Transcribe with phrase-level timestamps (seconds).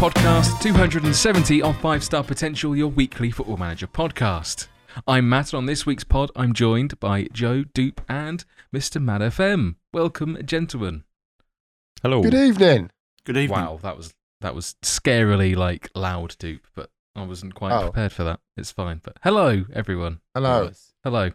[0.00, 4.68] Welcome to podcast 270 of 5 Star Potential, your weekly football manager podcast.
[5.06, 8.42] I'm Matt, and on this week's pod, I'm joined by Joe, Dupe, and
[8.74, 9.02] Mr.
[9.02, 9.74] Mad FM.
[9.92, 11.04] Welcome, gentlemen.
[12.02, 12.22] Hello.
[12.22, 12.90] Good evening.
[13.24, 13.60] Good evening.
[13.60, 17.82] Wow, that was that was scarily like loud, Dupe, but I wasn't quite Oh.
[17.82, 18.40] prepared for that.
[18.56, 19.02] It's fine.
[19.04, 20.20] But hello, everyone.
[20.34, 20.70] Hello.
[21.04, 21.30] Hello.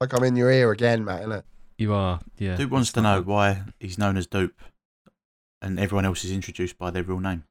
[0.00, 1.42] Like I'm in your ear again, Matt, innit?
[1.76, 2.54] You are, yeah.
[2.56, 4.60] Dupe wants to know why he's known as Dupe
[5.60, 7.42] and everyone else is introduced by their real name.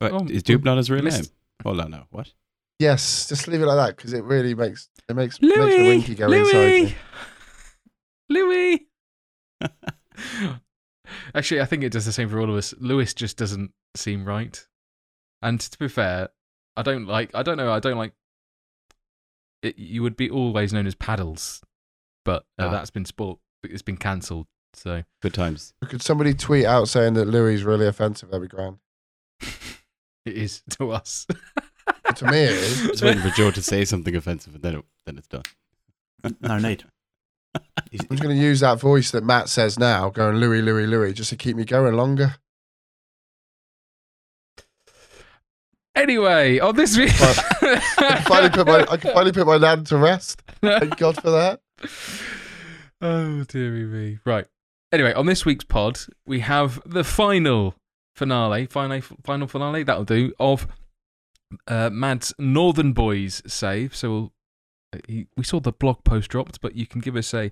[0.00, 1.26] Wait, Oh, is Dupe not his real Miss- name?
[1.62, 2.06] Hold on now.
[2.10, 2.32] What?
[2.78, 6.14] Yes, just leave it like that because it really makes it makes makes the winky
[6.16, 6.96] go inside Louis, me.
[8.28, 8.86] Louis.
[11.34, 12.74] Actually, I think it does the same for all of us.
[12.78, 14.66] Lewis just doesn't seem right.
[15.42, 16.30] And to be fair,
[16.76, 17.30] I don't like.
[17.34, 17.72] I don't know.
[17.72, 18.12] I don't like.
[19.62, 21.62] It, you would be always known as Paddles,
[22.24, 22.70] but uh, Ah.
[22.70, 23.38] that's been sport.
[23.62, 24.46] It's been cancelled.
[24.74, 25.74] So Good times.
[25.84, 28.30] Could somebody tweet out saying that Louis is really offensive?
[28.30, 28.78] That'd be grand.
[30.24, 31.26] It is to us.
[32.16, 32.80] To me, it is.
[32.88, 35.42] Just waiting for Joe to say something offensive, and then it, then it's done.
[36.40, 36.84] No need.
[37.90, 40.86] He's- I'm just going to use that voice that Matt says now, going Louis, Louis,
[40.86, 42.36] Louis, just to keep me going longer.
[45.94, 49.86] anyway, on this week, I can finally put my I can finally put my dad
[49.86, 50.42] to rest.
[50.60, 51.60] Thank God for that.
[53.00, 54.18] oh dearie me.
[54.24, 54.46] Right.
[54.92, 57.74] Anyway, on this week's pod, we have the final
[58.14, 60.66] finale, final final finale that'll do of
[61.66, 63.94] uh, Mad's Northern Boys save.
[63.94, 64.32] So we'll,
[64.94, 67.50] uh, he, we saw the blog post dropped, but you can give us a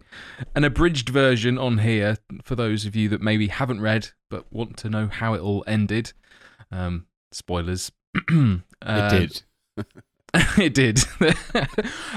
[0.54, 4.76] an abridged version on here for those of you that maybe haven't read but want
[4.78, 6.12] to know how it all ended.
[6.70, 7.90] Um, spoilers.
[8.28, 9.42] it Uh, did.
[10.58, 11.00] it did.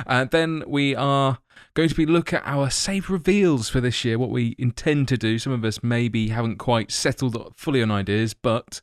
[0.07, 1.39] and then we are
[1.73, 5.17] going to be look at our save reveals for this year, what we intend to
[5.17, 5.39] do.
[5.39, 8.81] Some of us maybe haven't quite settled fully on ideas, but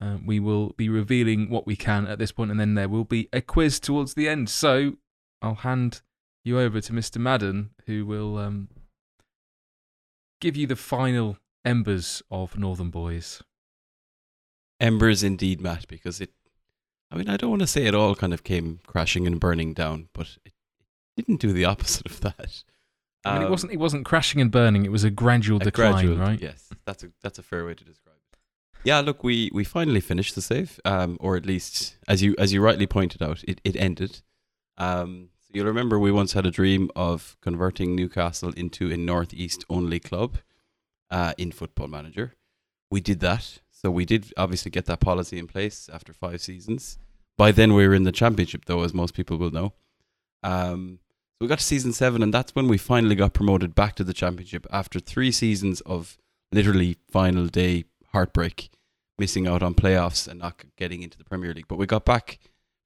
[0.00, 3.04] uh, we will be revealing what we can at this point, and then there will
[3.04, 4.48] be a quiz towards the end.
[4.48, 4.94] So
[5.40, 6.02] I'll hand
[6.44, 7.18] you over to Mr.
[7.18, 8.68] Madden, who will um,
[10.40, 13.42] give you the final embers of Northern Boys.
[14.78, 16.32] Embers indeed, Matt, because it.
[17.10, 19.72] I mean, I don't want to say it all kind of came crashing and burning
[19.74, 20.52] down, but it
[21.16, 22.64] didn't do the opposite of that.
[23.24, 25.64] I mean, it Um, wasn't it wasn't crashing and burning; it was a gradual a
[25.64, 26.40] decline, gradual- right?
[26.40, 28.38] Yes, that's a that's a fair way to describe it.
[28.84, 32.52] Yeah, look, we we finally finished the save, um, or at least as you as
[32.52, 34.22] you rightly pointed out, it it ended.
[34.78, 39.64] Um, so you'll remember we once had a dream of converting Newcastle into a northeast
[39.70, 40.38] only club,
[41.10, 42.34] uh, in Football Manager.
[42.90, 46.96] We did that, so we did obviously get that policy in place after five seasons.
[47.36, 49.74] By then we were in the championship, though, as most people will know.
[50.42, 51.00] Um,
[51.34, 54.04] so we got to season seven, and that's when we finally got promoted back to
[54.04, 56.16] the championship after three seasons of
[56.50, 58.70] literally final day heartbreak,
[59.18, 61.68] missing out on playoffs and not getting into the Premier League.
[61.68, 62.38] But we got back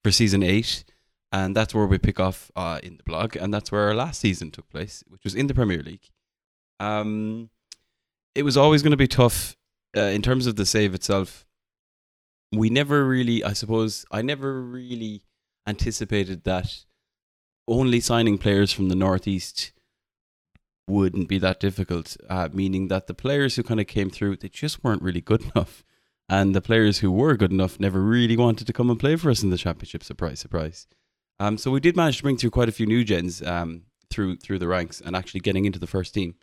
[0.03, 0.85] for season eight,
[1.31, 4.21] and that's where we pick off uh, in the blog, and that's where our last
[4.21, 6.11] season took place, which was in the Premier League.
[6.81, 7.51] Um,
[8.35, 9.57] it was always going to be tough
[9.97, 11.47] uh, in terms of the save itself.
[12.53, 15.23] We never really, I suppose, I never really
[15.67, 16.85] anticipated that
[17.69, 19.73] only signing players from the northeast
[20.89, 22.17] wouldn't be that difficult.
[22.29, 25.43] Uh, meaning that the players who kind of came through, they just weren't really good
[25.55, 25.85] enough,
[26.29, 29.31] and the players who were good enough never really wanted to come and play for
[29.31, 30.03] us in the championship.
[30.03, 30.87] Surprise, surprise.
[31.39, 34.37] Um, so we did manage to bring through quite a few new gens um, through
[34.37, 36.35] through the ranks and actually getting into the first team.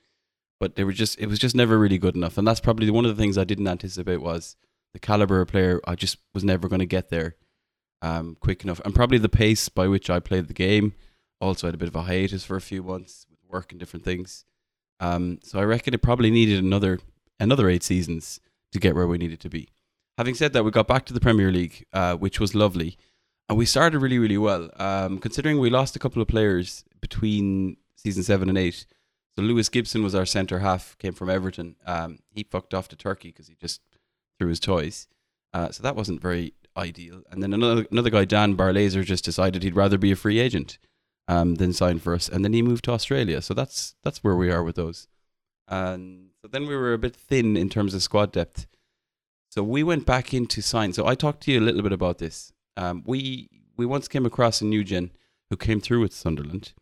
[0.60, 3.06] But they were just it was just never really good enough, and that's probably one
[3.06, 4.56] of the things I didn't anticipate was
[4.94, 5.80] the caliber of player.
[5.86, 7.36] I just was never going to get there
[8.02, 10.94] um, quick enough, and probably the pace by which I played the game.
[11.40, 14.04] Also had a bit of a hiatus for a few months with work and different
[14.04, 14.46] things.
[15.00, 17.00] Um, so I reckon it probably needed another
[17.40, 18.40] another eight seasons
[18.72, 19.68] to get where we needed to be.
[20.18, 22.98] Having said that, we got back to the Premier League, uh, which was lovely,
[23.48, 24.72] and we started really really well.
[24.78, 28.86] Um, considering we lost a couple of players between season seven and eight.
[29.38, 31.76] So Lewis Gibson was our centre half, came from Everton.
[31.86, 33.82] Um, he fucked off to Turkey because he just
[34.40, 35.08] threw his toys.
[35.54, 37.22] Uh, so that wasn't very ideal.
[37.30, 40.80] And then another another guy, Dan Barlaser, just decided he'd rather be a free agent
[41.28, 43.44] um, than sign for us, and then he moved to Australia.
[43.44, 45.08] So that's that's where we are with those.
[45.68, 48.66] And so then we were a bit thin in terms of squad depth.
[49.52, 50.94] So we went back into sign.
[50.94, 52.54] So I talked to you a little bit about this.
[52.76, 55.12] Um, we we once came across a new gen
[55.52, 56.74] who came through with Sunderland,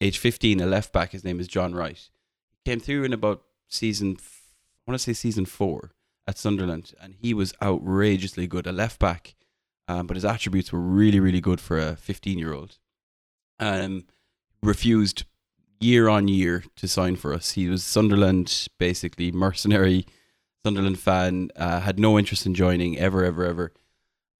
[0.00, 1.12] age 15, a left back.
[1.12, 2.08] His name is John Wright.
[2.52, 5.92] He came through in about season, I want to say season four
[6.26, 9.34] at Sunderland, and he was outrageously good, a left back.
[9.86, 12.78] Um, but his attributes were really, really good for a 15 year old.
[13.60, 14.04] Um,
[14.62, 15.24] refused
[15.78, 17.52] year on year to sign for us.
[17.52, 20.06] He was Sunderland, basically mercenary,
[20.64, 23.72] Sunderland fan, uh, had no interest in joining ever, ever, ever.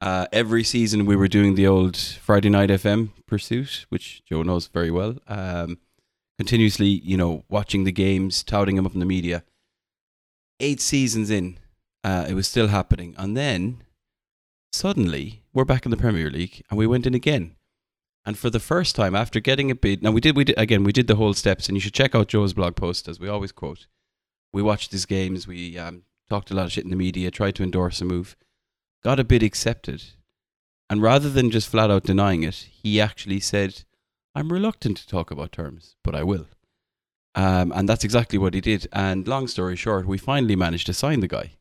[0.05, 4.67] Uh, every season we were doing the old Friday night FM pursuit, which Joe knows
[4.67, 5.17] very well.
[5.27, 5.79] Um,
[6.37, 9.45] continuously, you know, watching the games, touting them up in the media.
[10.61, 11.59] Eight seasons in,
[12.05, 13.83] uh, it was still happening, and then
[14.75, 17.57] suddenly we're back in the Premier League, and we went in again.
[18.27, 20.85] And for the first time, after getting a bid, now we did, we did again,
[20.85, 23.31] we did the whole steps, and you should check out Joe's blog post as we
[23.31, 23.87] always quote.
[24.53, 27.55] We watched these games, we um, talked a lot of shit in the media, tried
[27.55, 28.37] to endorse a move,
[29.05, 30.03] got a bid accepted,
[30.89, 33.85] and rather than just flat out denying it, he actually said,
[34.35, 36.47] "I'm reluctant to talk about terms, but I will."
[37.35, 38.87] Um, and that's exactly what he did.
[38.93, 41.55] And long story short, we finally managed to sign the guy.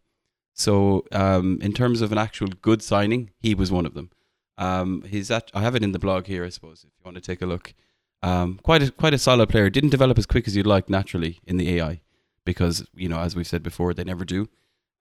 [0.54, 4.12] So, um, in terms of an actual good signing, he was one of them.
[4.57, 7.16] Um, he's at, I have it in the blog here, I suppose, if you want
[7.16, 7.74] to take a look.
[8.22, 9.69] Um, quite a quite a solid player.
[9.69, 12.01] Didn't develop as quick as you'd like naturally in the AI,
[12.46, 14.48] because you know, as we've said before, they never do.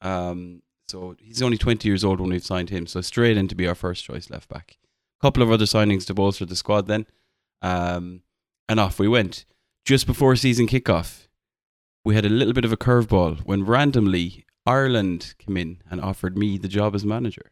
[0.00, 0.62] Um,
[0.92, 2.86] so he's only 20 years old when we've signed him.
[2.86, 4.76] So straight in to be our first choice left back.
[5.18, 7.06] A couple of other signings to bolster the squad then,
[7.62, 8.22] um,
[8.68, 9.46] and off we went.
[9.86, 11.28] Just before season kickoff,
[12.04, 16.36] we had a little bit of a curveball when randomly Ireland came in and offered
[16.36, 17.50] me the job as manager.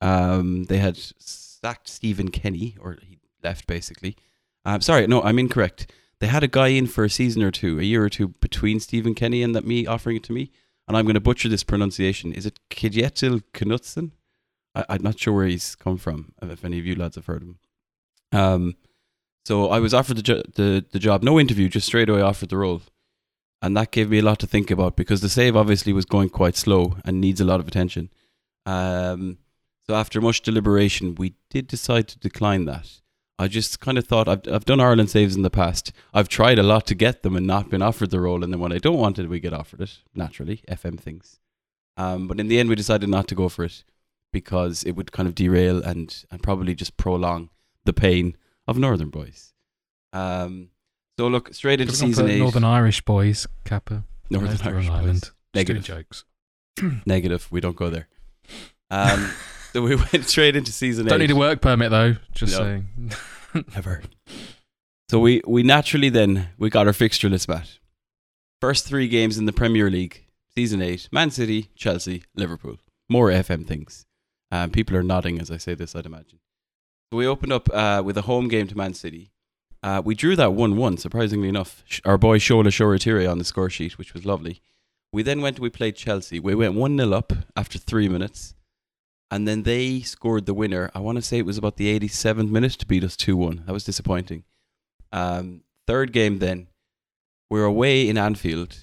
[0.00, 4.16] Um, they had sacked Stephen Kenny, or he left basically.
[4.64, 5.92] Um, sorry, no, I'm incorrect.
[6.18, 8.80] They had a guy in for a season or two, a year or two between
[8.80, 10.50] Stephen Kenny and that me offering it to me.
[10.86, 12.32] And I'm going to butcher this pronunciation.
[12.32, 14.10] Is it Kjetil Knutsen?
[14.74, 16.32] I, I'm not sure where he's come from.
[16.42, 17.58] If any of you lads have heard him.
[18.32, 18.76] Um,
[19.44, 22.48] so I was offered the, jo- the the job, no interview, just straight away offered
[22.48, 22.82] the role,
[23.60, 26.30] and that gave me a lot to think about because the save obviously was going
[26.30, 28.10] quite slow and needs a lot of attention.
[28.66, 29.38] Um,
[29.86, 33.00] so after much deliberation, we did decide to decline that.
[33.38, 35.92] I just kind of thought I've I've done Ireland saves in the past.
[36.12, 38.60] I've tried a lot to get them and not been offered the role, and then
[38.60, 40.62] when I don't want it, we get offered it naturally.
[40.68, 41.40] FM things,
[41.96, 43.84] um, but in the end, we decided not to go for it
[44.32, 47.50] because it would kind of derail and and probably just prolong
[47.84, 48.36] the pain
[48.68, 49.52] of Northern boys.
[50.12, 50.70] Um,
[51.18, 52.38] so look straight into season eight.
[52.38, 54.04] Northern Irish boys, Kappa.
[54.30, 54.90] Northern Irish wrong boys.
[54.90, 55.20] island.
[55.20, 55.84] Just doing Negative.
[55.84, 56.24] jokes.
[57.06, 57.46] Negative.
[57.50, 58.08] We don't go there.
[58.90, 59.30] Um,
[59.74, 61.26] so we went straight into season Don't eight.
[61.28, 62.16] need a work permit though.
[62.32, 62.58] Just No.
[62.58, 62.88] saying.
[63.74, 64.02] Never.
[65.10, 67.66] So we we naturally then we got our fixture list back.
[68.60, 70.24] First three games in the Premier League,
[70.54, 72.78] season eight: Man City, Chelsea, Liverpool.
[73.10, 74.06] More FM things.
[74.50, 75.94] Um, people are nodding as I say this.
[75.94, 76.38] I'd imagine.
[77.12, 79.30] So we opened up uh, with a home game to Man City.
[79.82, 80.96] Uh, we drew that one-one.
[80.96, 84.62] Surprisingly enough, Sh- our boy Shola Shoretire on the score sheet, which was lovely.
[85.12, 85.60] We then went.
[85.60, 86.40] We played Chelsea.
[86.40, 88.54] We went one 0 up after three minutes.
[89.34, 90.92] And then they scored the winner.
[90.94, 93.64] I want to say it was about the 87th minute to beat us 2 1.
[93.66, 94.44] That was disappointing.
[95.10, 96.68] Um, third game then,
[97.50, 98.78] we're away in Anfield.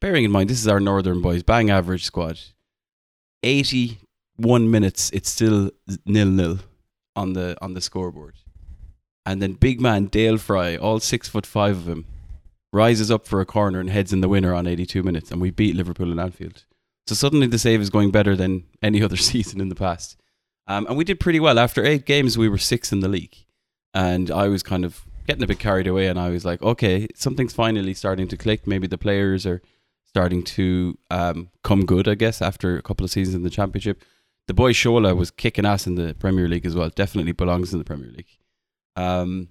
[0.00, 2.40] Bearing in mind, this is our Northern boys, bang average squad.
[3.42, 5.70] 81 minutes, it's still
[6.06, 6.60] nil nil
[7.14, 8.36] on the on the scoreboard.
[9.26, 12.06] And then big man Dael Fry, all six foot five of him,
[12.72, 15.50] rises up for a corner and heads in the winner on 82 minutes, and we
[15.50, 16.64] beat Liverpool in Anfield.
[17.08, 20.16] So suddenly the save is going better than any other season in the past.
[20.66, 21.58] Um, and we did pretty well.
[21.58, 23.34] After eight games, we were sixth in the league.
[23.94, 26.08] And I was kind of getting a bit carried away.
[26.08, 28.66] And I was like, okay, something's finally starting to click.
[28.66, 29.62] Maybe the players are
[30.04, 34.04] starting to um, come good, I guess, after a couple of seasons in the Championship.
[34.46, 36.90] The boy Shola was kicking ass in the Premier League as well.
[36.90, 38.36] Definitely belongs in the Premier League.
[38.96, 39.48] Um,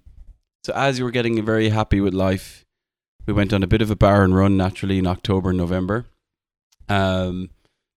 [0.62, 2.64] so as you were getting very happy with life,
[3.26, 6.06] we went on a bit of a barren run naturally in October and November.
[6.88, 7.50] Um,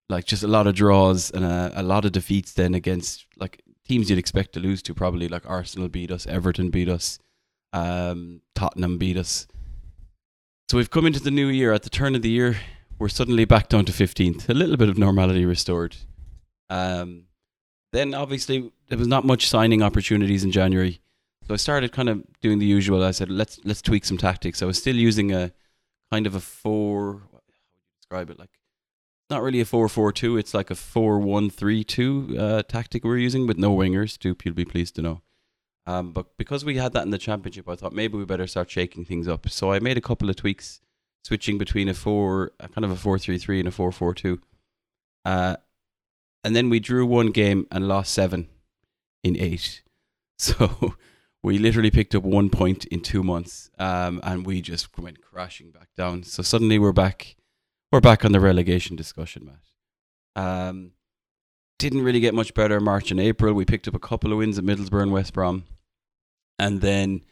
[0.10, 3.62] like just a lot of draws and a, a lot of defeats then against like
[3.88, 7.18] teams you'd expect to lose to probably like Arsenal beat us, Everton beat us,
[7.74, 9.48] um, Tottenham beat us.
[10.70, 12.58] So we've come into the new year at the turn of the year.
[13.00, 15.96] We're suddenly back down to 15th, a little bit of normality restored.
[16.70, 17.24] Um,
[17.92, 21.02] then obviously there was not much signing opportunities in January,
[21.48, 23.04] so I started kind of doing the usual.
[23.04, 24.62] I said let's let's tweak some tactics.
[24.62, 25.52] I was still using a
[26.12, 27.24] kind of a four.
[27.32, 28.40] How would you describe it?
[28.40, 28.52] Like
[29.32, 30.38] not really a four four two.
[30.38, 34.20] It's like a four one three two uh, tactic we're using with no wingers.
[34.20, 35.22] Dupe, you'll be pleased to know.
[35.88, 38.70] Um, but because we had that in the championship, I thought maybe we better start
[38.70, 39.50] shaking things up.
[39.50, 40.82] So I made a couple of tweaks,
[41.24, 44.14] switching between a four, a kind of a four three three and a four four
[44.14, 44.40] two.
[45.26, 45.56] Uh,
[46.44, 48.50] and then we drew one game and lost seven
[49.24, 49.82] in eight.
[50.38, 50.96] So
[51.44, 55.70] we literally picked up one point in two months, um, and we just went crashing
[55.70, 56.24] back down.
[56.24, 57.36] So suddenly we're back,
[57.92, 60.44] we're back on the relegation discussion, Matt.
[60.44, 60.92] Um,
[61.78, 63.54] didn't really get much better March and April.
[63.54, 65.66] We picked up a couple of wins at Middlesbrough and West Brom,
[66.58, 67.24] and then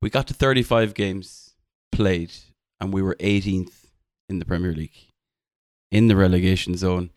[0.00, 1.54] we got to 35 games
[1.92, 2.32] played,
[2.80, 3.86] and we were 18th
[4.28, 4.96] in the Premier League.
[5.90, 7.10] in the relegation zone.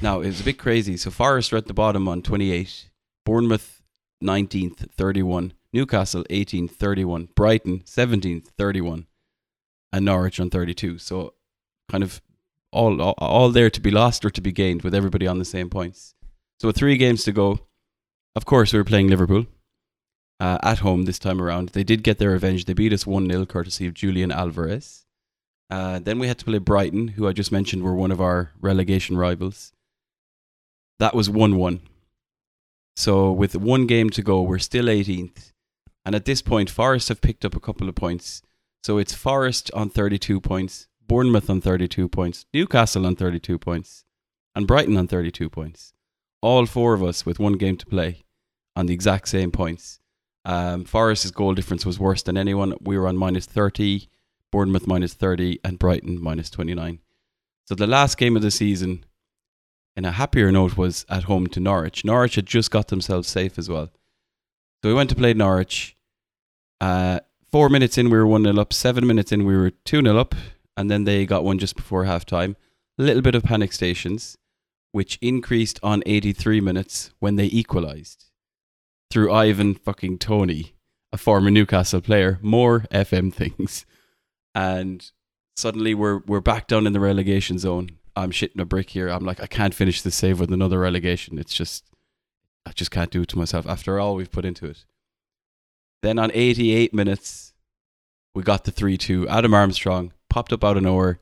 [0.00, 0.96] Now, it was a bit crazy.
[0.96, 2.88] So Forest are at the bottom on 28,
[3.26, 3.82] Bournemouth
[4.22, 9.06] 19th, 31, Newcastle 18th, 31, Brighton 17th, 31,
[9.92, 10.96] and Norwich on 32.
[10.98, 11.34] So
[11.90, 12.22] kind of
[12.74, 15.44] all, all all there to be lost or to be gained with everybody on the
[15.44, 16.14] same points.
[16.60, 17.60] So with three games to go,
[18.36, 19.46] of course we were playing Liverpool
[20.40, 21.70] uh, at home this time around.
[21.70, 22.64] They did get their revenge.
[22.64, 25.06] They beat us 1 0 courtesy of Julian Alvarez.
[25.70, 28.52] Uh, then we had to play Brighton, who I just mentioned were one of our
[28.60, 29.72] relegation rivals.
[30.98, 31.80] That was 1 1.
[32.96, 35.52] So with one game to go, we're still 18th.
[36.04, 38.42] And at this point, Forest have picked up a couple of points.
[38.84, 44.04] So it's Forest on 32 points, Bournemouth on 32 points, Newcastle on 32 points,
[44.54, 45.92] and Brighton on 32 points.
[46.40, 48.24] All four of us with one game to play
[48.76, 50.00] on the exact same points.
[50.44, 52.74] Um, Forest's goal difference was worse than anyone.
[52.80, 54.08] We were on minus 30,
[54.52, 56.98] Bournemouth minus 30, and Brighton minus 29.
[57.66, 59.06] So the last game of the season,
[59.96, 62.04] in a happier note, was at home to Norwich.
[62.04, 63.90] Norwich had just got themselves safe as well.
[64.82, 65.96] So we went to play Norwich.
[66.78, 67.20] Uh,
[67.50, 68.72] four minutes in, we were 1 0 up.
[68.74, 70.34] Seven minutes in, we were 2 0 up.
[70.76, 72.56] And then they got one just before half time.
[72.98, 74.36] A little bit of panic stations,
[74.92, 78.30] which increased on 83 minutes when they equalised
[79.10, 80.74] through Ivan fucking Toney,
[81.12, 82.38] a former Newcastle player.
[82.42, 83.86] More FM things.
[84.54, 85.10] And
[85.56, 87.90] suddenly we're we're back down in the relegation zone.
[88.16, 89.08] I'm shitting a brick here.
[89.08, 91.38] I'm like, I can't finish this save with another relegation.
[91.38, 91.84] It's just
[92.66, 94.84] I just can't do it to myself after all we've put into it.
[96.02, 97.52] Then on 88 minutes,
[98.34, 99.28] we got the 3 2.
[99.28, 101.20] Adam Armstrong popped up out of nowhere,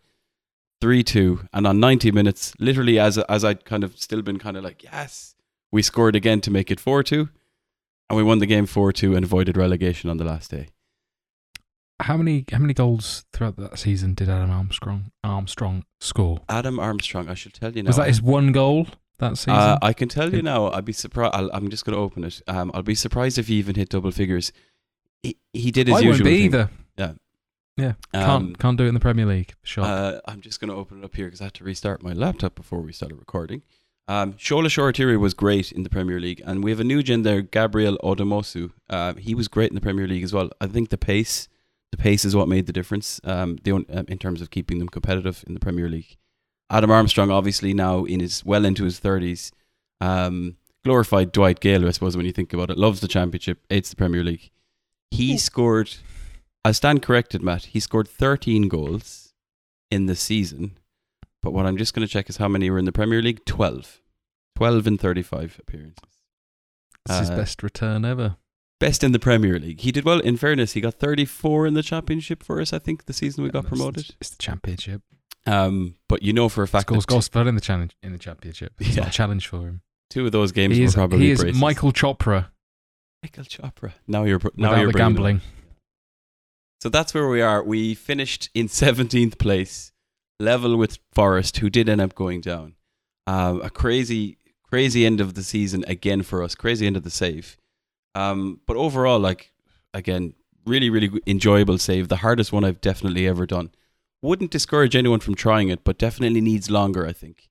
[0.80, 1.48] 3 2.
[1.52, 4.82] And on 90 minutes, literally as, as I'd kind of still been kind of like,
[4.82, 5.34] yes,
[5.70, 7.28] we scored again to make it 4 2.
[8.08, 10.68] And we won the game 4 2 and avoided relegation on the last day.
[12.00, 16.40] How many how many goals throughout that season did Adam Armstrong Armstrong score?
[16.48, 17.88] Adam Armstrong, I should tell you now.
[17.88, 18.88] Was that his one goal
[19.18, 19.52] that season?
[19.52, 20.70] Uh, I can tell you now.
[20.72, 21.34] I'd be surprised.
[21.34, 22.40] I'm just going to open it.
[22.48, 24.52] Um, I'll be surprised if he even hit double figures.
[25.22, 26.44] He, he did his I usual won't be thing.
[26.46, 26.70] either.
[26.96, 27.12] Yeah.
[27.76, 27.94] Yeah.
[28.12, 29.54] Um, can't can't do it in the Premier League.
[29.62, 29.84] Sure.
[29.84, 32.12] Uh, I'm just going to open it up here because I had to restart my
[32.12, 33.62] laptop before we started recording.
[34.08, 37.22] Um, Shola Shoretire was great in the Premier League, and we have a new gen
[37.22, 38.72] there, Gabriel Odomosu.
[38.90, 40.50] Uh, he was great in the Premier League as well.
[40.60, 41.48] I think the pace,
[41.92, 43.20] the pace is what made the difference.
[43.24, 46.16] Um, the, on- um, in terms of keeping them competitive in the Premier League.
[46.68, 49.52] Adam Armstrong, obviously now in his well into his thirties,
[50.00, 52.76] um, glorified Dwight Gayle, I suppose when you think about it.
[52.78, 54.50] Loves the Championship, hates the Premier League.
[55.10, 55.94] He scored.
[56.64, 57.64] I stand corrected, Matt.
[57.66, 59.32] He scored 13 goals
[59.90, 60.78] in the season.
[61.42, 63.44] But what I'm just going to check is how many were in the Premier League.
[63.44, 64.00] 12.
[64.56, 66.10] 12 in 35 appearances.
[67.08, 68.36] it's his uh, best return ever.
[68.78, 69.80] Best in the Premier League.
[69.80, 70.20] He did well.
[70.20, 72.72] In fairness, he got 34 in the Championship for us.
[72.72, 74.14] I think the season we got promoted.
[74.20, 75.02] It's the Championship.
[75.46, 78.18] Um, but you know for a fact Scores goals further in the challenge in the
[78.18, 78.74] Championship.
[78.78, 79.08] It's not Yeah.
[79.08, 79.80] a challenge for him.
[80.10, 81.60] two of those games He were is, probably he is braces.
[81.60, 82.46] Michael Chopra
[83.24, 83.92] Michael Chopra.
[84.06, 85.42] Now you're now without you're the up.
[86.82, 87.62] So that's where we are.
[87.62, 89.92] We finished in 17th place,
[90.40, 92.74] level with Forest, who did end up going down.
[93.28, 96.56] Um, a crazy, crazy end of the season again for us.
[96.56, 97.56] Crazy end of the save.
[98.16, 99.52] Um, but overall, like
[99.94, 100.34] again,
[100.66, 102.08] really, really enjoyable save.
[102.08, 103.70] The hardest one I've definitely ever done.
[104.20, 107.06] Wouldn't discourage anyone from trying it, but definitely needs longer.
[107.06, 107.48] I think.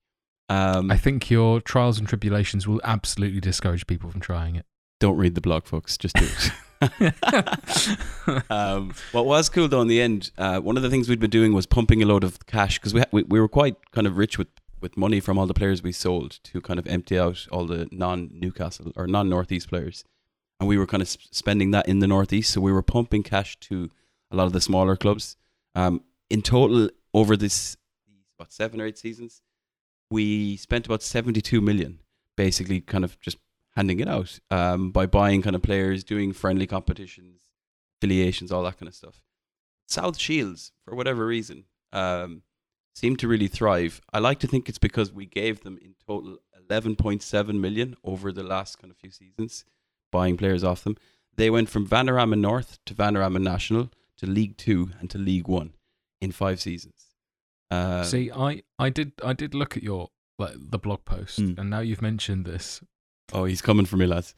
[0.49, 4.65] Um, I think your trials and tribulations will absolutely discourage people from trying it.
[4.99, 5.97] don't read the blog, folks.
[5.97, 6.51] Just do it.
[8.49, 11.29] um, what was cool though in the end, uh, one of the things we'd been
[11.29, 14.07] doing was pumping a load of cash because we, ha- we we were quite kind
[14.07, 14.47] of rich with
[14.81, 17.87] with money from all the players we sold to kind of empty out all the
[17.91, 20.03] non Newcastle or non Northeast players,
[20.59, 22.51] and we were kind of s- spending that in the Northeast.
[22.51, 23.89] So we were pumping cash to
[24.31, 25.37] a lot of the smaller clubs.
[25.75, 27.77] Um, in total, over this
[28.37, 29.41] what seven or eight seasons,
[30.09, 31.99] we spent about seventy two million,
[32.35, 33.37] basically kind of just
[33.75, 37.41] handing it out um, by buying kind of players, doing friendly competitions,
[37.97, 39.21] affiliations, all that kind of stuff.
[39.87, 42.43] South Shields, for whatever reason, um,
[42.95, 44.01] seem to really thrive.
[44.13, 46.37] I like to think it's because we gave them in total
[46.69, 49.65] 11.7 million over the last kind of few seasons,
[50.11, 50.97] buying players off them.
[51.35, 55.73] They went from Vanarama North to Vanarama National to League Two and to League One
[56.21, 57.07] in five seasons.
[57.69, 61.57] Uh, See, I, I did I did look at your like the blog post, Mm.
[61.57, 62.81] and now you've mentioned this.
[63.33, 64.33] Oh, he's coming for me, lads.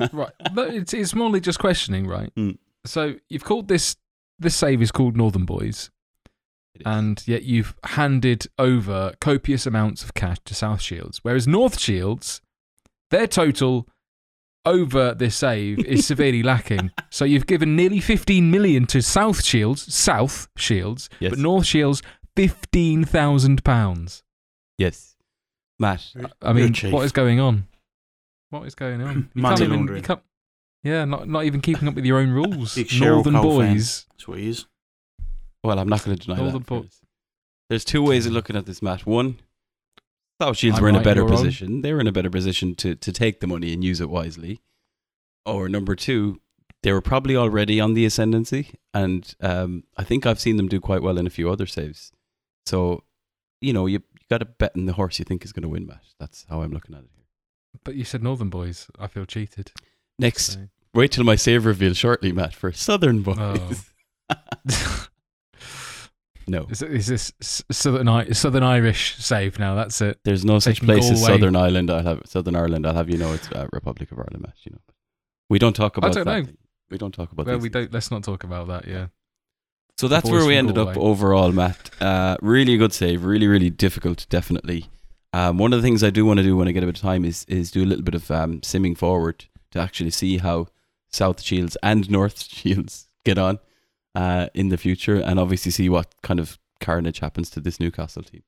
[0.12, 2.34] right, but it's it's more just questioning, right?
[2.34, 2.58] Mm.
[2.84, 3.96] So you've called this
[4.38, 5.90] this save is called Northern Boys,
[6.84, 12.40] and yet you've handed over copious amounts of cash to South Shields, whereas North Shields,
[13.10, 13.86] their total
[14.64, 16.90] over this save is severely lacking.
[17.10, 21.30] So you've given nearly 15 million to South Shields, South Shields, Yes.
[21.30, 22.02] but North Shields
[22.36, 24.22] 15,000 pounds.
[24.78, 25.16] Yes,
[25.78, 26.12] Matt.
[26.40, 27.66] I mean, what is going on?
[28.52, 29.30] What is going on?
[29.34, 30.04] You Money can't even, laundering.
[30.04, 30.20] you
[30.84, 32.74] yeah, not not even keeping up with your own rules.
[32.76, 33.72] Big Cheryl Northern Cole fan.
[33.74, 34.06] boys.
[34.10, 34.66] That's what he is.
[35.64, 36.52] Well, I'm not going to deny All that.
[36.52, 37.00] the in.
[37.70, 39.06] There's two ways of looking at this, match.
[39.06, 39.38] One,
[40.40, 41.38] South Shields I'm were in a right, better you're wrong.
[41.38, 41.80] position.
[41.80, 44.60] They were in a better position to, to take the money and use it wisely.
[45.46, 46.40] Or number two,
[46.82, 50.78] they were probably already on the ascendancy, and um, I think I've seen them do
[50.80, 52.12] quite well in a few other saves.
[52.66, 53.04] So,
[53.62, 55.68] you know, you you got to bet on the horse you think is going to
[55.68, 56.02] win, Matt.
[56.20, 57.21] That's how I'm looking at it here.
[57.84, 58.86] But you said Northern boys.
[58.98, 59.72] I feel cheated.
[60.18, 63.36] Next, So- wait till my save reveal shortly, Matt, for Southern boys.
[63.38, 63.72] Oh.
[66.46, 67.32] no, is, is this
[67.70, 69.74] Southern I- Southern Irish save now?
[69.74, 70.18] That's it.
[70.24, 71.90] there's no such place as Southern Ireland.
[71.90, 72.86] I'll have Southern Ireland.
[72.86, 74.54] I'll have you know it's uh, Republic of Ireland, Matt.
[74.64, 74.80] You know,
[75.50, 76.46] we don't talk about I don't that.
[76.46, 76.52] know.
[76.90, 77.46] We don't talk about.
[77.46, 77.86] Well, we things.
[77.86, 77.92] don't.
[77.94, 78.86] Let's not talk about that.
[78.86, 79.06] Yeah.
[79.98, 81.90] So that's where we ended up overall, Matt.
[82.00, 83.24] Uh, really good save.
[83.24, 84.26] Really, really difficult.
[84.30, 84.86] Definitely.
[85.32, 86.96] Um, one of the things I do want to do when I get a bit
[86.96, 90.38] of time is is do a little bit of um, simming forward to actually see
[90.38, 90.66] how
[91.10, 93.58] South Shields and North Shields get on
[94.14, 98.22] uh, in the future, and obviously see what kind of carnage happens to this Newcastle
[98.22, 98.42] team.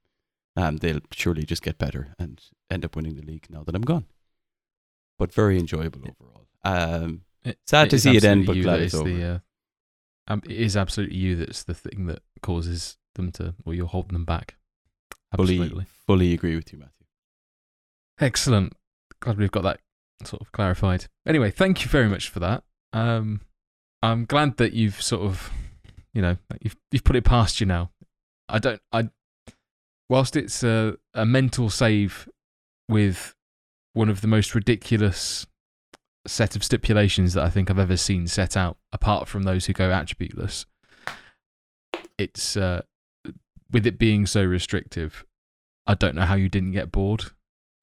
[0.57, 3.83] Um, they'll surely just get better and end up winning the league now that I'm
[3.83, 4.05] gone.
[5.19, 6.47] But very enjoyable overall.
[6.64, 9.43] Um, It- Sad to see it end, but glad it's is The, over.
[10.29, 13.87] uh, um, it is absolutely you that's the thing that causes them to, or you're
[13.87, 14.57] holding them back.
[15.37, 17.07] Fully, fully agree with you, Matthew.
[18.21, 18.75] Excellent.
[19.21, 19.81] Glad we've got that
[20.25, 21.07] sort of clarified.
[21.26, 22.64] Anyway, thank you very much for that.
[22.93, 23.41] Um,
[24.03, 25.50] I'm glad that you've sort of,
[26.12, 27.91] you know, you've you've put it past you now.
[28.49, 28.80] I don't.
[28.93, 29.08] I,
[30.08, 32.28] whilst it's a a mental save
[32.89, 33.35] with
[33.95, 35.47] one of the most ridiculous
[36.26, 39.73] set of stipulations that I think I've ever seen set out, apart from those who
[39.73, 40.67] go attributeless.
[42.19, 42.82] It's uh,
[43.71, 45.25] with it being so restrictive.
[45.86, 47.25] I don't know how you didn't get bored.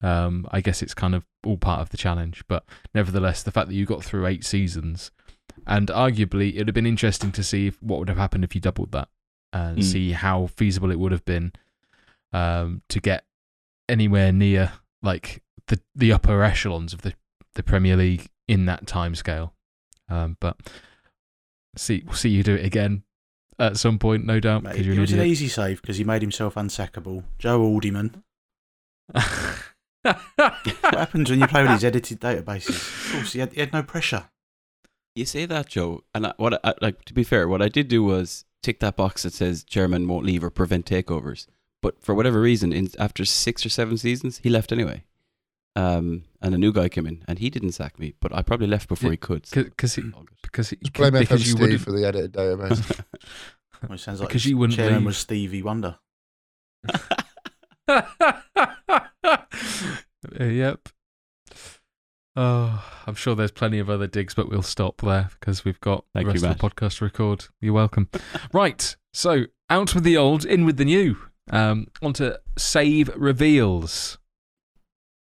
[0.02, 3.68] Um, I guess it's kind of all part of the challenge, but nevertheless, the fact
[3.68, 5.12] that you got through eight seasons,
[5.66, 8.60] and arguably, it'd have been interesting to see if, what would have happened if you
[8.60, 9.08] doubled that,
[9.52, 9.84] and Mm.
[9.84, 11.52] see how feasible it would have been
[12.32, 13.24] um, to get
[13.88, 17.12] anywhere near like the the upper echelons of the
[17.54, 19.54] the Premier League in that time scale.
[20.08, 20.56] Um, but
[21.76, 23.04] see, we'll see you do it again
[23.62, 25.32] at some point, no doubt, Mate, it you're an was an idiot.
[25.32, 27.24] easy save because he made himself unsackable.
[27.38, 28.22] Joe Alderman.
[30.04, 30.18] What
[30.82, 32.70] happens when you play with these edited databases?
[32.70, 34.30] Of course, he had, he had no pressure.
[35.14, 37.86] You say that, Joe, and I, what I, like to be fair, what I did
[37.86, 41.46] do was tick that box that says chairman won't leave or prevent takeovers.
[41.82, 45.04] But for whatever reason, in, after six or seven seasons, he left anyway.
[45.76, 48.66] Um, and a new guy came in, and he didn't sack me, but I probably
[48.66, 49.46] left before Yeah, he could.
[49.46, 50.36] so because he, all good.
[50.42, 53.00] because he, Just blame FM because you Steve wouldn't for the edited database.
[53.82, 55.06] Well, it sounds like Because his you wouldn't chairman leave.
[55.06, 55.96] was Stevie Wonder.
[57.88, 58.02] Uh,
[60.40, 60.88] yep.
[62.34, 66.04] Oh, I'm sure there's plenty of other digs, but we'll stop there because we've got
[66.14, 67.46] Thank the you, rest of the podcast to record.
[67.60, 68.08] You're welcome.
[68.52, 71.16] right, so out with the old, in with the new.
[71.50, 74.16] Um, on to save reveals.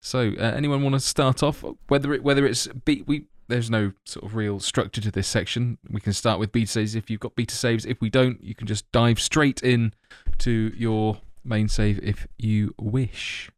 [0.01, 1.63] So, uh, anyone want to start off?
[1.87, 5.77] Whether it whether it's beat we there's no sort of real structure to this section.
[5.89, 7.85] We can start with beta saves if you've got beta saves.
[7.85, 9.93] If we don't, you can just dive straight in
[10.39, 13.51] to your main save if you wish.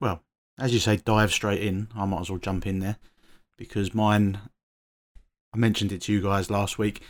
[0.00, 0.22] Well,
[0.58, 1.88] as you say, dive straight in.
[1.96, 2.96] I might as well jump in there
[3.58, 4.38] because mine.
[5.52, 7.02] I mentioned it to you guys last week.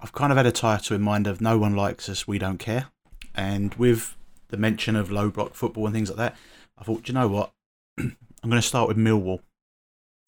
[0.00, 2.58] I've kind of had a title in mind of "No one likes us, we don't
[2.58, 2.86] care,"
[3.34, 4.16] and with
[4.48, 6.36] the mention of low block football and things like that,
[6.80, 7.52] I thought, "Do you know what?
[7.98, 8.16] I'm
[8.50, 9.40] going to start with Millwall,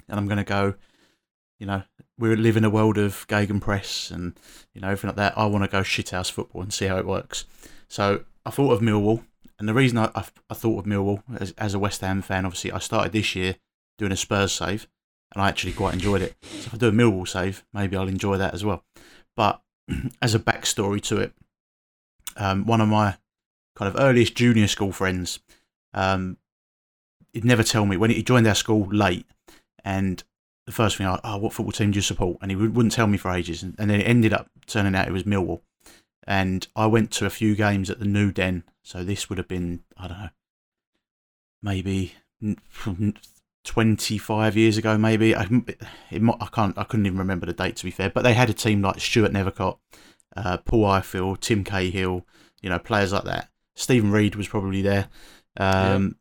[0.09, 0.75] and I'm going to go.
[1.59, 1.83] You know,
[2.19, 4.39] we live in a world of Gegenpress and
[4.75, 5.39] you know everything like that.
[5.39, 7.47] I want to go shithouse football and see how it works.
[7.89, 9.25] So I thought of Millwall,
[9.59, 12.45] and the reason I, I, I thought of Millwall as, as a West Ham fan,
[12.45, 13.57] obviously, I started this year
[13.99, 14.89] doing a Spurs save,
[15.33, 16.35] and I actually quite enjoyed it.
[16.43, 18.85] So if I do a Millwall save, maybe I'll enjoy that as well.
[19.37, 19.63] But
[20.23, 21.33] as a backstory to it,
[22.37, 23.17] um, one of my
[23.77, 25.39] kind of earliest junior school friends,
[25.95, 26.39] um,
[27.33, 29.27] he'd never tell me when he joined our school late,
[29.85, 30.23] and
[30.67, 32.39] the first thing I, oh, what football team do you support?
[32.41, 34.95] And he would- wouldn't tell me for ages, and, and then it ended up turning
[34.95, 35.63] out it was Millwall.
[36.25, 39.49] And I went to a few games at the New Den, so this would have
[39.49, 40.29] been I don't know,
[41.63, 42.15] maybe
[42.69, 43.15] from
[43.65, 45.35] 25 years ago, maybe.
[45.35, 45.47] I,
[46.11, 48.11] it, I can't, I couldn't even remember the date to be fair.
[48.11, 49.79] But they had a team like Stuart Nethercott,
[50.37, 52.27] uh, Paul Ifill, Tim Cahill,
[52.61, 53.49] you know, players like that.
[53.75, 55.09] Steven Reid was probably there.
[55.57, 56.17] Um,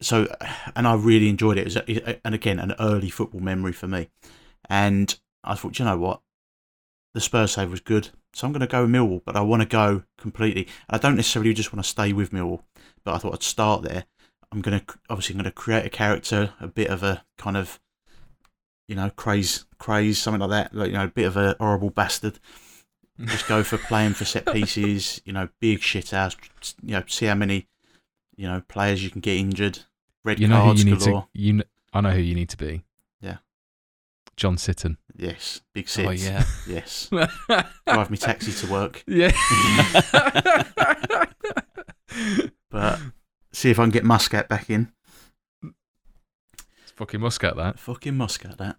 [0.00, 0.26] So,
[0.74, 1.62] and I really enjoyed it.
[1.62, 4.08] It was, a- and again, an early football memory for me.
[4.68, 6.20] And I thought, you know what?
[7.14, 8.10] The Spurs save was good.
[8.34, 10.68] So I'm going to go Millwall, but I want to go completely.
[10.90, 12.64] I don't necessarily just want to stay with Millwall,
[13.04, 14.04] but I thought I'd start there.
[14.52, 17.56] I'm going to obviously I'm going to create a character, a bit of a kind
[17.56, 17.80] of,
[18.88, 20.74] you know, craze, craze, something like that.
[20.74, 22.38] Like you know, a bit of a horrible bastard.
[23.24, 25.22] Just go for playing for set pieces.
[25.24, 26.36] You know, big shit house.
[26.82, 27.66] You know, see how many,
[28.36, 29.80] you know, players you can get injured.
[30.24, 31.22] Red You know who cards you need galore.
[31.22, 31.28] to.
[31.40, 31.52] You.
[31.54, 32.84] kn- I know who you need to be.
[33.20, 33.36] Yeah.
[34.36, 34.96] John Sitton.
[35.16, 36.06] Yes, big sits.
[36.06, 36.44] Oh yeah.
[36.68, 37.08] Yes,
[37.86, 39.02] drive me taxi to work.
[39.06, 39.32] yeah.
[42.70, 42.98] But
[43.52, 44.92] see if I can get Muscat back in.
[45.62, 47.78] it's fucking Muscat that.
[47.78, 48.76] Fucking Muscat, that.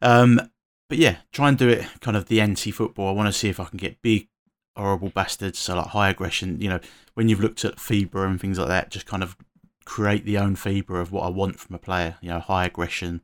[0.00, 0.40] Um,
[0.88, 3.08] but yeah, try and do it kind of the anti football.
[3.08, 4.28] I want to see if I can get big,
[4.76, 5.58] horrible bastards.
[5.58, 6.60] So like high aggression.
[6.60, 6.80] You know,
[7.14, 9.36] when you've looked at FIBA and things like that, just kind of
[9.84, 12.16] create the own FIBA of what I want from a player.
[12.20, 13.22] You know, high aggression.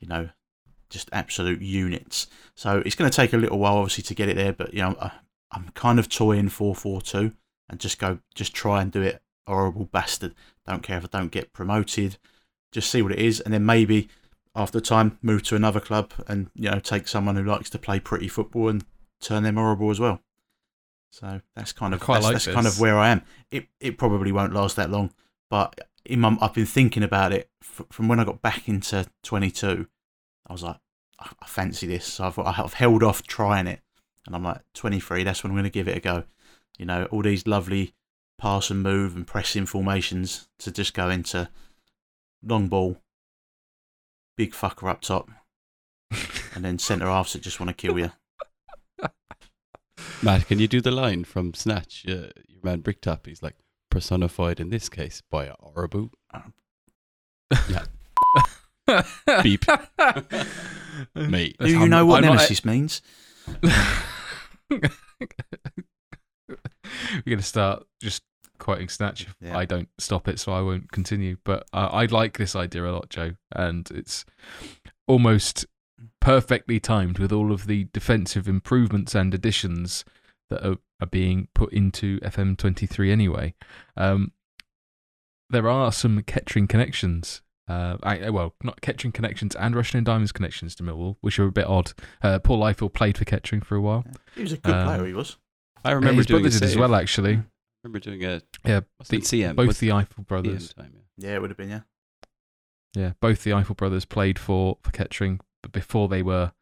[0.00, 0.28] You know,
[0.90, 2.26] just absolute units.
[2.54, 4.52] So it's going to take a little while, obviously, to get it there.
[4.52, 5.12] But you know, I,
[5.52, 7.32] I'm kind of toying four four two
[7.68, 10.34] and just go, just try and do it horrible bastard.
[10.66, 12.18] Don't care if I don't get promoted.
[12.72, 14.08] Just see what it is, and then maybe
[14.54, 18.00] after time move to another club and you know take someone who likes to play
[18.00, 18.84] pretty football and
[19.20, 20.20] turn them horrible as well.
[21.10, 23.22] So that's kind of that's, like that's kind of where I am.
[23.50, 25.12] It it probably won't last that long,
[25.48, 29.86] but in my, I've been thinking about it from when I got back into 22.
[30.46, 30.76] I was like,
[31.20, 32.06] I, I fancy this.
[32.06, 33.80] So I've I've held off trying it,
[34.26, 35.24] and I'm like 23.
[35.24, 36.24] That's when I'm going to give it a go.
[36.78, 37.94] You know, all these lovely
[38.38, 41.48] pass and move and pressing formations to just go into
[42.42, 42.98] long ball,
[44.36, 45.30] big fucker up top,
[46.54, 48.12] and then centre halves that just want to kill you.
[50.22, 52.04] Matt, can you do the line from Snatch?
[52.08, 53.26] Uh, your man Bricktop.
[53.26, 53.56] He's like
[53.90, 56.10] personified in this case by a Orabu.
[59.42, 59.64] Beep.
[61.14, 61.56] Mate.
[61.58, 63.02] Do you know what I'm not- nemesis means?
[64.70, 64.80] We're
[67.26, 68.22] going to start just
[68.58, 69.26] quoting Snatch.
[69.40, 69.56] Yeah.
[69.56, 71.36] I don't stop it, so I won't continue.
[71.44, 74.24] But uh, I like this idea a lot, Joe, and it's
[75.08, 75.66] almost
[76.20, 80.04] perfectly timed with all of the defensive improvements and additions
[80.50, 83.54] that are, are being put into FM23 anyway.
[83.96, 84.32] Um,
[85.50, 87.42] there are some Kettering connections.
[87.68, 91.46] Uh, I, well, not Kettering connections and Rushden and Diamonds connections to Millwall, which are
[91.46, 91.92] a bit odd.
[92.22, 94.04] Uh, Paul Ifill played for Kettering for a while.
[94.34, 95.06] He was a good Um, player.
[95.06, 95.36] He was.
[95.84, 97.34] I remember his doing brother did as well, actually.
[97.36, 97.42] I
[97.84, 99.54] remember doing a Yeah, the- CM.
[99.56, 100.74] both the Ifill brothers.
[100.74, 101.28] time, yeah.
[101.28, 101.70] Yeah, it would have been.
[101.70, 101.80] Yeah.
[102.94, 106.52] Yeah, both the Ifill brothers played for for Kettering, but before they were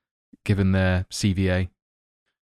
[0.45, 1.69] given their CVA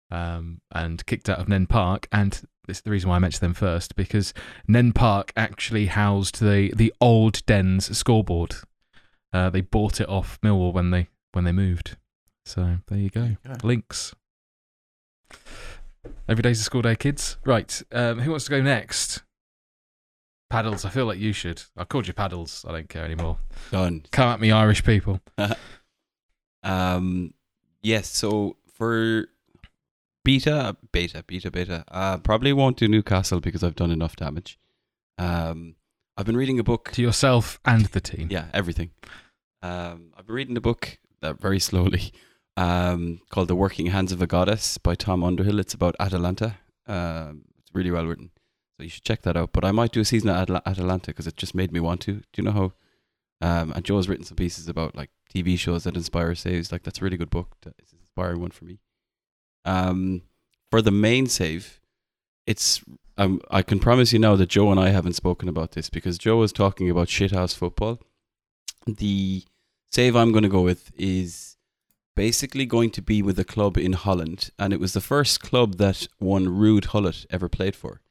[0.09, 2.07] um, and kicked out of Nene Park.
[2.11, 2.31] And
[2.65, 4.33] this is the reason why I mentioned them first because
[4.67, 8.55] Nene Park actually housed the the old Dens scoreboard.
[9.33, 11.97] Uh, they bought it off Millwall when they when they moved.
[12.45, 13.35] So there you go.
[13.45, 13.53] Go.
[13.63, 14.15] Links.
[16.29, 17.37] Every day's a school day, kids.
[17.43, 17.81] Right.
[17.91, 19.23] Um, who wants to go next?
[20.49, 20.85] Paddles.
[20.85, 21.63] I feel like you should.
[21.75, 22.63] I called you Paddles.
[22.67, 23.39] I don't care anymore.
[23.71, 24.05] Done.
[24.11, 25.19] Come at me, Irish people.
[26.65, 27.33] Um,
[27.81, 28.09] yes.
[28.09, 29.27] So for
[30.25, 34.59] beta, beta, beta, beta, uh, probably won't do Newcastle because I've done enough damage.
[35.17, 35.75] Um,
[36.17, 36.91] I've been reading a book.
[36.93, 38.27] To yourself and the team.
[38.29, 38.91] Yeah, everything.
[39.61, 42.11] Um, I've been reading a book uh, very slowly
[42.57, 45.59] um, called The Working Hands of a Goddess by Tom Underhill.
[45.59, 46.57] It's about Atalanta.
[46.87, 48.31] Um, it's really well written.
[48.77, 49.51] So you should check that out.
[49.53, 52.01] But I might do a season at Atla- Atalanta because it just made me want
[52.01, 52.13] to.
[52.13, 52.73] Do you know how?
[53.41, 56.71] Um, and Joe's written some pieces about like TV shows that inspire saves.
[56.71, 57.57] Like that's a really good book.
[57.65, 58.79] It's an inspiring one for me.
[59.65, 60.21] Um,
[60.71, 61.81] for the main save,
[62.47, 62.83] it's
[63.17, 66.17] um, I can promise you now that Joe and I haven't spoken about this because
[66.17, 67.99] Joe was talking about shithouse football.
[68.85, 69.43] The
[69.91, 71.55] save I'm going to go with is
[72.15, 75.77] basically going to be with a club in Holland, and it was the first club
[75.77, 78.01] that one Ruud Gullit ever played for,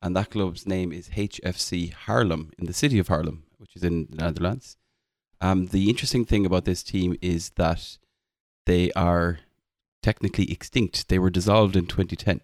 [0.00, 4.06] and that club's name is HFC Haarlem in the city of Haarlem, which is in
[4.10, 4.76] the Netherlands.
[5.40, 7.98] Um, the interesting thing about this team is that
[8.66, 9.40] they are
[10.02, 11.08] technically extinct.
[11.08, 12.40] They were dissolved in 2010.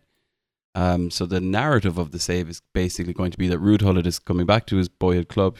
[0.74, 4.18] Um, so the narrative of the save is basically going to be that Gullit is
[4.18, 5.56] coming back to his boyhood club,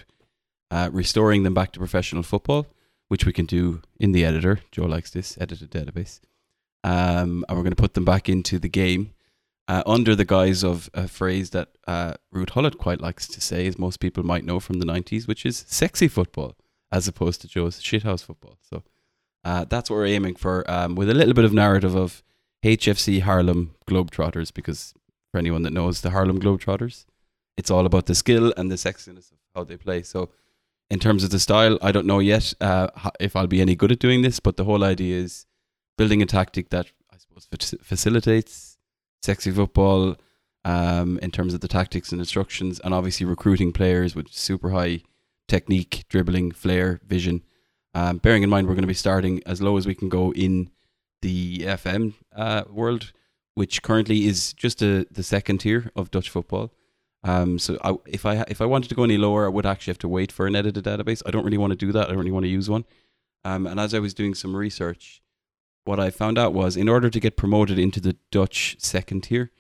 [0.71, 2.67] uh, restoring them back to professional football,
[3.09, 4.61] which we can do in the editor.
[4.71, 6.21] Joe likes this edited database.
[6.85, 9.13] Um, and we're going to put them back into the game
[9.69, 13.67] uh, under the guise of a phrase that uh, Ruud Gullit quite likes to say,
[13.67, 16.57] as most people might know from the 90s, which is sexy football,
[16.93, 18.59] as opposed to Joe's shithouse football.
[18.63, 18.83] So
[19.45, 22.23] uh, that's what we're aiming for, um, with a little bit of narrative of
[22.65, 24.93] HFC Harlem Globetrotters, because
[25.31, 27.07] for anyone that knows the Harlem Globetrotters,
[27.57, 30.03] it's all about the skill and the sexiness of how they play.
[30.03, 30.31] So,
[30.91, 32.89] in terms of the style, I don't know yet uh,
[33.21, 35.47] if I'll be any good at doing this, but the whole idea is
[35.97, 38.79] building a tactic that I suppose fac- facilitates
[39.23, 40.17] sexy football
[40.65, 45.03] um, in terms of the tactics and instructions, and obviously recruiting players with super high
[45.51, 47.43] technique, dribbling, flair, vision.
[47.93, 50.33] Um, bearing in mind, we're going to be starting as low as we can go
[50.33, 50.71] in
[51.23, 53.13] the FM uh, world,
[53.55, 56.73] which currently is just a, the second tier of Dutch football.
[57.25, 59.91] Um, so I, if I if I wanted to go any lower, I would actually
[59.91, 61.21] have to wait for an edited database.
[61.27, 62.05] I don't really want to do that.
[62.07, 62.85] I don't really want to use one.
[63.45, 65.21] Um, and as I was doing some research,
[65.85, 69.51] what I found out was in order to get promoted into the Dutch second tier,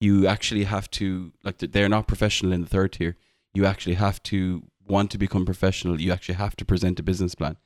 [0.00, 3.16] you actually have to like they're not professional in the third tier.
[3.54, 6.00] You actually have to want to become professional.
[6.00, 7.56] You actually have to present a business plan.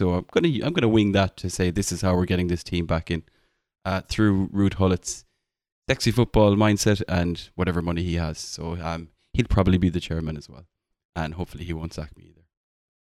[0.00, 2.62] So I'm gonna I'm gonna wing that to say this is how we're getting this
[2.62, 3.22] team back in
[3.84, 5.24] uh, through Ruud Gullit's
[5.88, 8.38] sexy football mindset and whatever money he has.
[8.38, 10.66] So um, he'll probably be the chairman as well,
[11.14, 12.44] and hopefully he won't sack me either.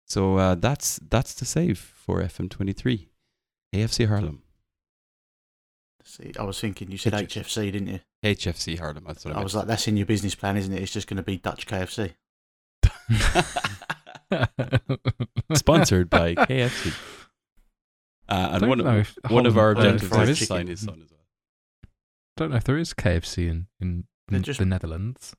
[0.08, 3.08] So uh, that's that's the save for FM23,
[3.76, 4.40] AFC Haarlem,
[6.04, 7.42] See, I was thinking you said HFC.
[7.42, 8.00] HFC, didn't you?
[8.24, 9.06] HFC Haarlem.
[9.06, 10.82] That's what I, I was like, that's in your business plan, isn't it?
[10.82, 12.14] It's just going to be Dutch KFC.
[14.32, 14.50] Like,
[15.56, 16.94] sponsored by KFC.
[18.30, 21.02] Uh, and one, know if one of our objectives fried is to sign his son
[21.04, 21.20] as well.
[22.38, 25.36] don't know if there is KFC in in, in just- the Netherlands.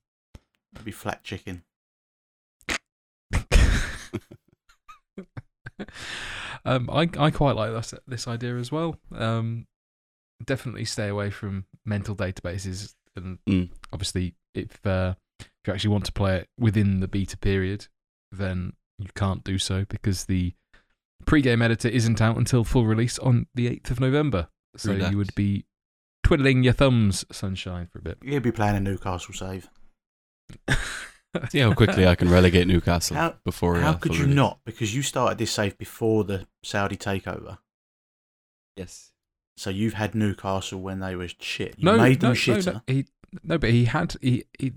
[0.75, 1.63] It'd be flat chicken.
[6.67, 8.97] um, I I quite like this this idea as well.
[9.15, 9.67] Um,
[10.45, 13.71] definitely stay away from mental databases, and Mm.
[13.93, 15.15] obviously, if uh,
[15.63, 17.87] if you actually want to play it within the beta period,
[18.31, 20.55] then you can't do so because the
[21.25, 24.49] pre-game editor isn't out until full release on the eighth of November.
[24.77, 25.67] So True you would be
[26.25, 28.19] twiddling your thumbs, sunshine, for a bit.
[28.23, 29.69] You'd be playing a Newcastle save.
[31.51, 33.77] See how quickly I can relegate Newcastle How- before.
[33.77, 34.37] How uh, could you release.
[34.37, 34.59] not?
[34.67, 37.59] Because you started this save before the Saudi takeover.
[38.77, 39.13] Yes.
[39.57, 41.77] So you've had Newcastle when they were shit.
[41.79, 42.67] You no, made them no, shitter.
[42.67, 43.07] No, no, he,
[43.43, 44.73] no, but he had he, he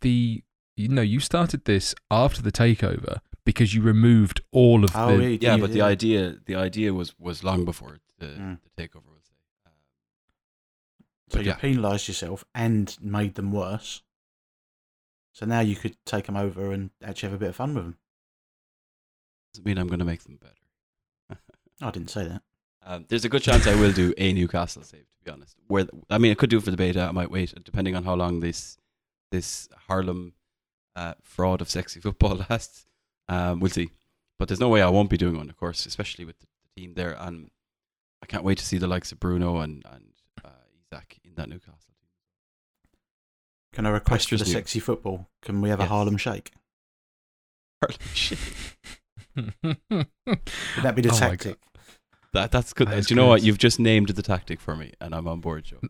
[0.00, 0.42] the
[0.76, 5.22] you know you started this after the takeover because you removed all of Oh, the
[5.32, 8.58] yeah, Yeah, you- but the idea the idea was was long before the, Mm.
[8.62, 9.04] the takeover.
[9.06, 9.34] We'll say.
[9.66, 9.72] Um,
[11.30, 11.54] So you yeah.
[11.56, 14.02] penalised yourself and made them worse.
[15.32, 17.84] So now you could take them over and actually have a bit of fun with
[17.84, 17.98] them.
[19.52, 21.40] doesn't mean I'm going to make them better.
[21.80, 22.42] I didn't say that.
[22.82, 25.02] Um, there's a good chance I will do a Newcastle save.
[25.18, 27.02] To be honest, where I mean I could do it for the beta.
[27.02, 28.78] I might wait, depending on how long this
[29.30, 30.34] this Harlem
[30.96, 32.86] uh, fraud of sexy football lasts.
[33.28, 33.90] Um, we'll see.
[34.38, 36.94] But there's no way I won't be doing one, of course, especially with the, team
[36.94, 37.16] there.
[37.18, 37.50] And
[38.22, 40.12] I can't wait to see the likes of Bruno and and
[40.44, 40.50] uh,
[40.92, 42.08] Isaac in that Newcastle team.
[43.72, 44.52] Can I request for the new.
[44.52, 45.28] sexy football?
[45.42, 46.52] Can we have a Harlem Shake?
[47.82, 47.98] Harlem.
[49.36, 50.06] Would
[50.82, 51.58] that be the Oh tactic?
[52.32, 52.88] That that's good.
[52.88, 53.42] That Do you know what?
[53.42, 55.80] You've just named the tactic for me, and I'm on board, Joe.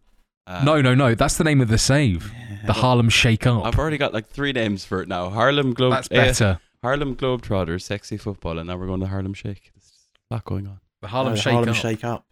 [0.48, 1.14] Uh, no, no, no.
[1.14, 2.32] That's the name of the save.
[2.32, 3.64] Yeah, The Harlem Shake Up.
[3.66, 5.28] I've already got like three names for it now.
[5.28, 5.92] Harlem Globe.
[5.92, 6.60] That's eh, better.
[6.82, 9.70] Harlem Globetrotters, sexy football, and now we're going to Harlem Shake.
[9.74, 9.92] There's
[10.30, 10.80] a lot going on.
[11.02, 11.74] The Harlem no, Shake Harlem Up.
[11.76, 12.24] Shake Up.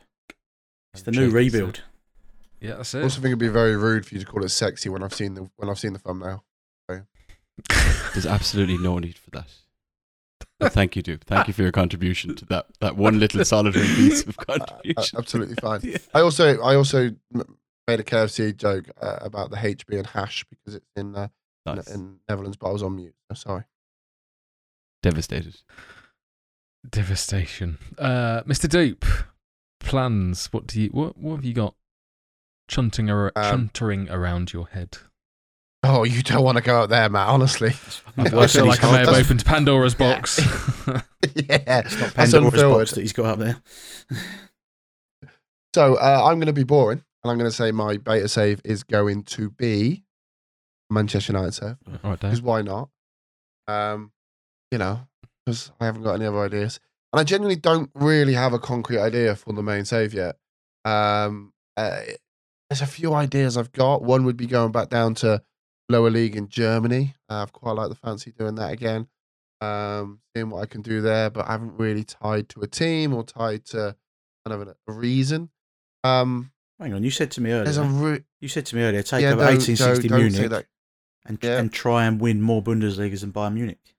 [0.94, 1.74] It's the Harlem new rebuild.
[1.76, 1.82] it.
[2.66, 2.98] Yeah, that's it.
[2.98, 3.04] I it.
[3.04, 5.34] also think it'd be very rude for you to call it sexy when I've seen
[5.34, 6.42] the when I've seen the thumbnail.
[8.12, 9.48] There's absolutely no need for that.
[10.58, 11.24] But thank you, Duke.
[11.24, 15.18] Thank you for your contribution to that that one little solitary piece of Uh, contribution.
[15.18, 15.96] absolutely fine.
[16.14, 20.44] I also I also m- made a KFC joke uh, about the HB and hash
[20.50, 21.28] because it's in uh,
[21.66, 21.88] in- Nice.
[21.92, 23.14] in Netherlands, but I was on mute.
[23.30, 23.64] So sorry.
[25.02, 25.56] Devastated.
[26.88, 27.78] Devastation.
[27.98, 28.68] Uh, Mr.
[28.68, 29.04] Dupe,
[29.80, 30.46] plans.
[30.52, 30.88] What do you?
[30.90, 31.16] What?
[31.18, 31.74] What have you got?
[32.68, 34.98] Chunting ar- Um, chuntering around your head.
[35.82, 37.28] Oh, you don't want to go out there, Matt.
[37.28, 37.70] Honestly.
[38.16, 39.16] I I feel like I may have hot.
[39.16, 40.38] opened Pandora's box.
[40.88, 41.02] yeah,
[41.84, 42.70] It's not That's Pandora's unfiltered.
[42.78, 43.56] box that he's got up there.
[45.74, 48.60] So uh, I'm going to be boring, and I'm going to say my beta save
[48.64, 50.04] is going to be
[50.90, 51.76] Manchester United save.
[52.04, 52.44] All right, Because Dave.
[52.44, 52.88] why not?
[53.66, 54.12] Um,
[54.70, 55.00] you know,
[55.44, 56.78] because I haven't got any other ideas,
[57.12, 60.36] and I genuinely don't really have a concrete idea for the main save yet.
[60.84, 62.00] Um, uh,
[62.70, 64.02] there's a few ideas I've got.
[64.02, 65.42] One would be going back down to
[65.88, 67.14] lower league in Germany.
[67.28, 69.08] Uh, I've quite like the fancy doing that again.
[69.60, 73.14] Um, seeing what I can do there, but I haven't really tied to a team
[73.14, 73.96] or tied to
[74.46, 75.50] kind of a, a reason.
[76.04, 78.12] Um, Hang on, you said to me there's a earlier.
[78.12, 80.66] re- You said to me earlier, take yeah, over don't- 1860 don't- don't say Munich
[81.24, 81.58] and Yeah.
[81.58, 83.94] and try and win more Bundesligas than Bayern Munich.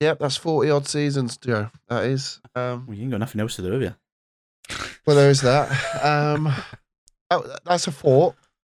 [0.00, 1.70] Yep, that's forty odd seasons, Joe.
[1.88, 2.40] That is.
[2.54, 3.94] Um, Well, you ain't got nothing else to do, have you?
[5.06, 5.68] well, there is that.
[6.04, 6.52] Um,
[7.30, 8.34] oh, that's a thought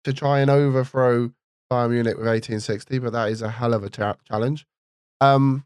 [0.04, 1.32] to try and overthrow
[1.70, 4.66] Bayern Munich with 1860, but that is a hell of a ta- challenge.
[5.20, 5.64] Um,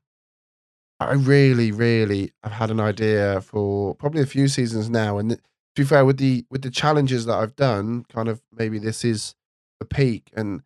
[1.00, 5.40] I really, really have had an idea for probably a few seasons now, and
[5.78, 9.04] to be fair, with the with the challenges that I've done, kind of maybe this
[9.04, 9.36] is
[9.78, 10.28] the peak.
[10.34, 10.62] And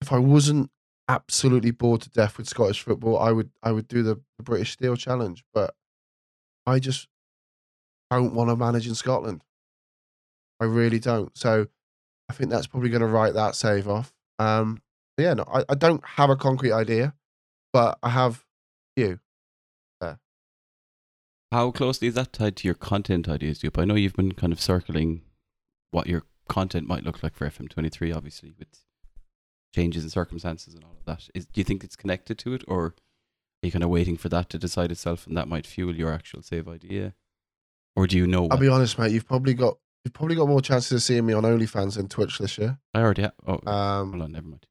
[0.00, 0.70] if I wasn't
[1.08, 4.70] absolutely bored to death with Scottish football, I would I would do the, the British
[4.70, 5.42] Steel Challenge.
[5.52, 5.74] But
[6.64, 7.08] I just
[8.08, 9.42] don't want to manage in Scotland.
[10.60, 11.36] I really don't.
[11.36, 11.66] So
[12.30, 14.12] I think that's probably going to write that save off.
[14.38, 14.80] Um,
[15.16, 17.14] yeah, no, I, I don't have a concrete idea,
[17.72, 18.44] but I have
[18.94, 19.18] you.
[21.50, 23.78] How closely is that tied to your content ideas, Dupe?
[23.78, 25.22] I know you've been kind of circling
[25.90, 28.68] what your content might look like for FM23, obviously, with
[29.74, 31.28] changes in circumstances and all of that.
[31.34, 32.94] Is, do you think it's connected to it, or are
[33.62, 36.42] you kind of waiting for that to decide itself and that might fuel your actual
[36.42, 37.14] save idea?
[37.96, 38.42] Or do you know?
[38.44, 38.60] I'll What?
[38.60, 39.12] be honest, mate.
[39.12, 42.38] You've probably got you've probably got more chances of seeing me on OnlyFans than Twitch
[42.38, 42.78] this year.
[42.94, 43.32] I already have.
[43.46, 44.66] Oh, hold Um, on, never mind.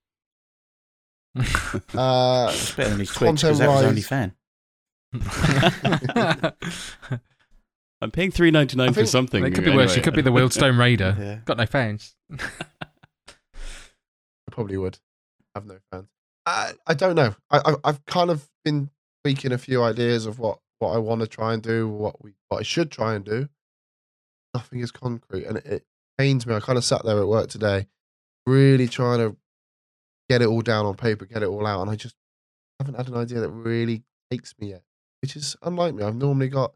[1.95, 4.33] uh, It's better than his Twitch because that was only fan.
[8.01, 9.43] I'm paying three ninety nine for something.
[9.45, 9.91] it could be worse.
[9.91, 9.95] anyway.
[9.95, 11.15] You could be the Wildstone Raider.
[11.19, 11.39] Yeah.
[11.45, 12.15] Got no fans.
[12.31, 12.37] I
[14.51, 14.99] probably would
[15.55, 16.07] have no fans.
[16.45, 17.35] I I don't know.
[17.49, 18.89] I, I I've kind of been
[19.23, 22.33] tweaking a few ideas of what what I want to try and do, what we
[22.49, 23.49] what I should try and do.
[24.53, 25.85] Nothing is concrete, and it, it
[26.17, 26.55] pains me.
[26.55, 27.87] I kind of sat there at work today,
[28.45, 29.35] really trying to
[30.29, 32.15] get it all down on paper, get it all out, and I just
[32.79, 34.83] haven't had an idea that really takes me yet,
[35.21, 36.03] which is unlike me.
[36.03, 36.73] I've normally got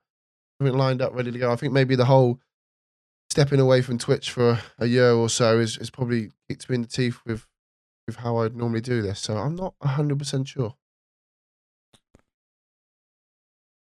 [0.59, 1.51] something lined up, ready to go.
[1.51, 2.39] I think maybe the whole
[3.29, 6.81] stepping away from Twitch for a year or so is, is probably kicked me in
[6.81, 7.47] the teeth with
[8.07, 9.19] with how I'd normally do this.
[9.19, 10.75] So I'm not hundred percent sure.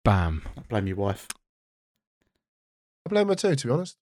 [0.03, 0.43] Bam.
[0.57, 1.27] I blame your wife.
[3.05, 3.97] I blame her too, to be honest.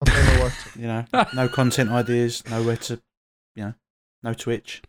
[0.00, 0.72] I blame my wife.
[0.74, 0.80] Too.
[0.80, 3.00] You know, no content ideas, nowhere to,
[3.54, 3.74] you know,
[4.22, 4.82] no Twitch.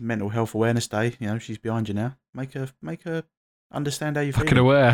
[0.00, 1.14] Mental Health Awareness Day.
[1.18, 2.16] You know, she's behind you now.
[2.34, 3.24] Make her, make her
[3.72, 4.42] understand how you feel.
[4.44, 4.92] Fucking aware.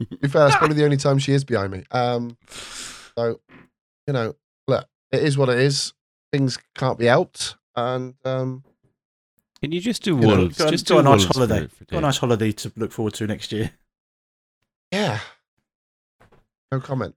[0.00, 1.84] To be fair, that's probably the only time she is behind me.
[1.92, 2.36] Um,
[3.16, 3.40] so
[4.06, 4.34] you know,
[4.66, 5.92] look, it is what it is.
[6.32, 8.64] Things can't be helped, and um,
[9.62, 10.58] Can you just do You know, wolves?
[10.58, 11.68] Got, just got do a nice holiday.
[11.68, 13.70] For, for got a nice holiday to look forward to next year.
[14.92, 15.20] yeah,
[16.72, 17.14] no comment.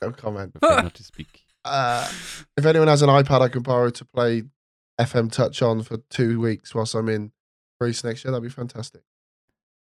[0.00, 0.54] No comment.
[0.60, 1.44] Prefer not to speak.
[1.68, 2.08] Uh,
[2.56, 4.42] if anyone has an iPad I can borrow to play
[5.00, 7.32] FM Touch on for two weeks whilst I'm in
[7.80, 9.02] Greece next year, that'd be fantastic.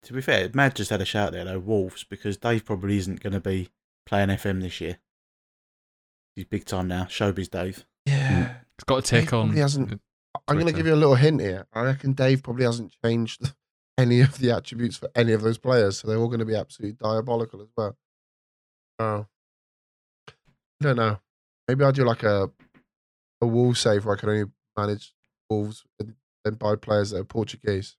[0.03, 3.21] To be fair, Mad just had a shout there though, Wolves, because Dave probably isn't
[3.21, 3.69] going to be
[4.05, 4.97] playing FM this year.
[6.36, 7.86] He's big time now, showbiz Dave.
[8.05, 8.55] Yeah.
[8.75, 9.47] it's got a Dave tick on.
[9.47, 10.01] probably hasn't-
[10.47, 11.67] I'm going to give you a little hint here.
[11.73, 13.53] I reckon Dave probably hasn't changed
[13.97, 16.55] any of the attributes for any of those players, so they're all going to be
[16.55, 17.95] absolutely diabolical as well.
[18.99, 19.27] Oh,
[20.27, 20.33] I
[20.81, 21.19] don't know.
[21.67, 22.49] Maybe I'll do like a
[23.41, 24.45] a wall save where I can only
[24.78, 25.13] manage
[25.49, 27.97] wolves and then buy players that are Portuguese.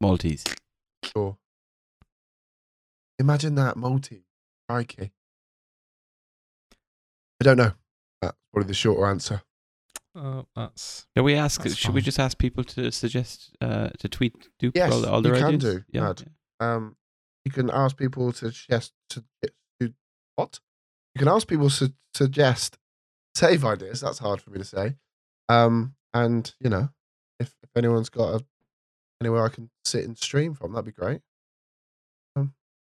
[0.00, 0.44] Maltese.
[1.04, 1.36] Sure.
[3.18, 4.24] Imagine that multi.
[4.68, 5.12] Crikey.
[7.40, 7.72] I don't know.
[8.20, 9.42] That's probably the shorter answer.
[10.14, 11.06] Oh, that's.
[11.16, 11.62] Can we ask?
[11.62, 15.16] That's should we just ask people to suggest uh, to tweet Dupe Yes, all, all
[15.18, 15.62] you their can ideas?
[15.76, 16.00] do, Yeah.
[16.02, 16.24] Mad.
[16.60, 16.96] Um,
[17.44, 19.24] you can ask people to suggest to,
[19.80, 19.92] to
[20.36, 20.60] what?
[21.14, 22.78] You can ask people to suggest
[23.34, 24.00] save ideas.
[24.00, 24.96] That's hard for me to say.
[25.48, 26.90] Um, and you know,
[27.40, 28.44] if, if anyone's got a,
[29.20, 31.20] anywhere I can sit and stream from, that'd be great.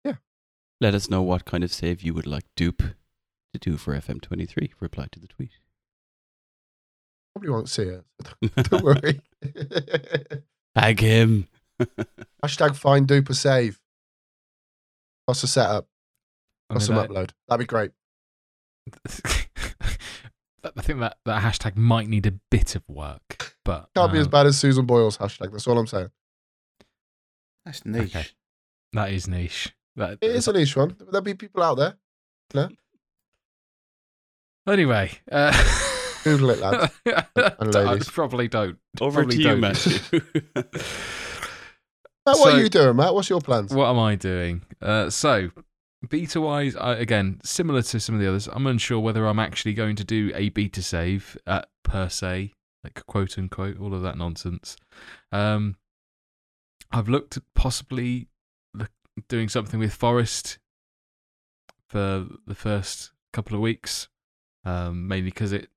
[0.04, 0.16] Yeah.
[0.82, 2.84] Let us know what kind of save you would like Dupe
[3.54, 4.72] to do for FM23.
[4.80, 5.52] Reply to the tweet.
[7.34, 8.04] Probably won't see it.
[8.70, 9.22] Don't worry.
[10.76, 11.48] Tag him.
[12.44, 13.80] Hashtag find duper save.
[15.26, 15.88] What's a setup?
[16.70, 17.32] Mean, some upload.
[17.48, 17.92] That'd be great.
[19.06, 24.26] I think that, that hashtag might need a bit of work, but Can't be as
[24.26, 25.52] um, bad as Susan Boyle's hashtag.
[25.52, 26.10] That's all I'm saying.
[27.66, 28.16] That's niche.
[28.16, 28.26] Okay.
[28.94, 29.74] That is niche.
[29.96, 30.96] That, It is a niche one.
[31.00, 31.96] There'll be people out there.
[32.54, 32.70] No.
[34.68, 35.52] Anyway, uh,
[36.24, 36.94] Google it, lads.
[37.06, 38.10] and I ladies.
[38.10, 38.78] probably don't.
[39.02, 39.60] Over Probably to you, don't.
[39.60, 40.22] Matthew.
[40.56, 40.66] Matt,
[42.26, 43.14] what So- are you doing, Matt?
[43.14, 43.74] What's your plans?
[43.74, 44.62] What am I doing?
[44.82, 45.50] Uh, so,
[46.10, 49.96] beta wise, again, similar to some of the others, I'm unsure whether I'm actually going
[49.98, 54.76] to do a beta save uh, per se, like quote unquote, all of that nonsense.
[55.32, 55.76] Um,
[56.92, 58.28] I've looked at possibly
[59.28, 60.60] doing something with Forest
[61.88, 64.08] for the first couple of weeks,
[64.66, 65.70] um, mainly because it.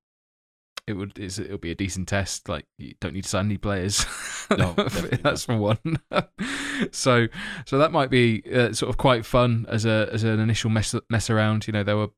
[0.87, 2.47] It would it'll be a decent test.
[2.47, 4.05] Like you don't need to sign any players.
[4.57, 4.71] No,
[5.23, 5.77] that's for one.
[6.91, 7.27] so
[7.65, 10.95] so that might be uh, sort of quite fun as a as an initial mess
[11.09, 11.67] mess around.
[11.67, 12.11] You know, there were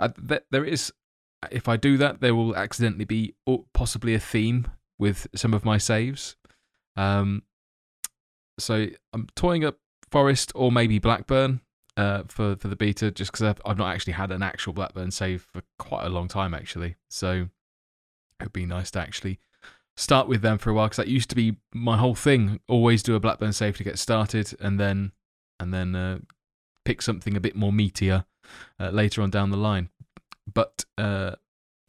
[0.00, 0.92] uh, th- there is
[1.52, 3.34] if I do that, there will accidentally be
[3.72, 4.66] possibly a theme
[4.98, 6.34] with some of my saves.
[6.96, 7.44] Um,
[8.58, 9.78] so I'm toying up
[10.10, 11.60] Forest or maybe Blackburn.
[11.96, 15.12] uh, for for the beta, just because I've, I've not actually had an actual Blackburn
[15.12, 16.96] save for quite a long time actually.
[17.10, 17.48] So
[18.40, 19.38] it'd be nice to actually
[19.96, 22.60] start with them for a while because that used to be my whole thing.
[22.68, 25.12] Always do a Blackburn save to get started, and then
[25.58, 26.18] and then uh,
[26.84, 28.24] pick something a bit more meatier
[28.78, 29.90] uh, later on down the line.
[30.52, 31.36] But uh,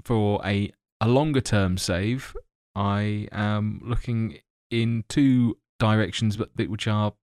[0.04, 2.36] for a a longer term save,
[2.76, 4.40] I am looking
[4.70, 7.14] in two directions, but which are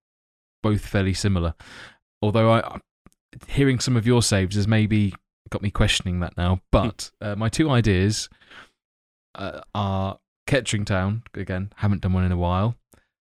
[0.63, 1.55] both fairly similar.
[2.21, 2.81] Although I,
[3.47, 5.15] hearing some of your saves has maybe
[5.51, 6.61] got me questioning that now.
[6.73, 8.29] But uh, my two ideas
[9.35, 11.73] uh, are Kettering Town again.
[11.77, 12.77] Haven't done one in a while,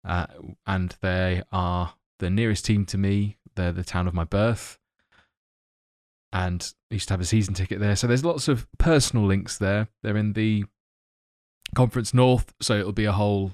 [0.06, 0.28] uh,
[0.66, 3.38] and they are the nearest team to me.
[3.56, 4.80] They're the town of my birth,
[6.32, 7.96] and I used to have a season ticket there.
[7.96, 9.90] So there's lots of personal links there.
[10.02, 10.66] They're in the
[11.76, 13.54] Conference North, so it'll be a whole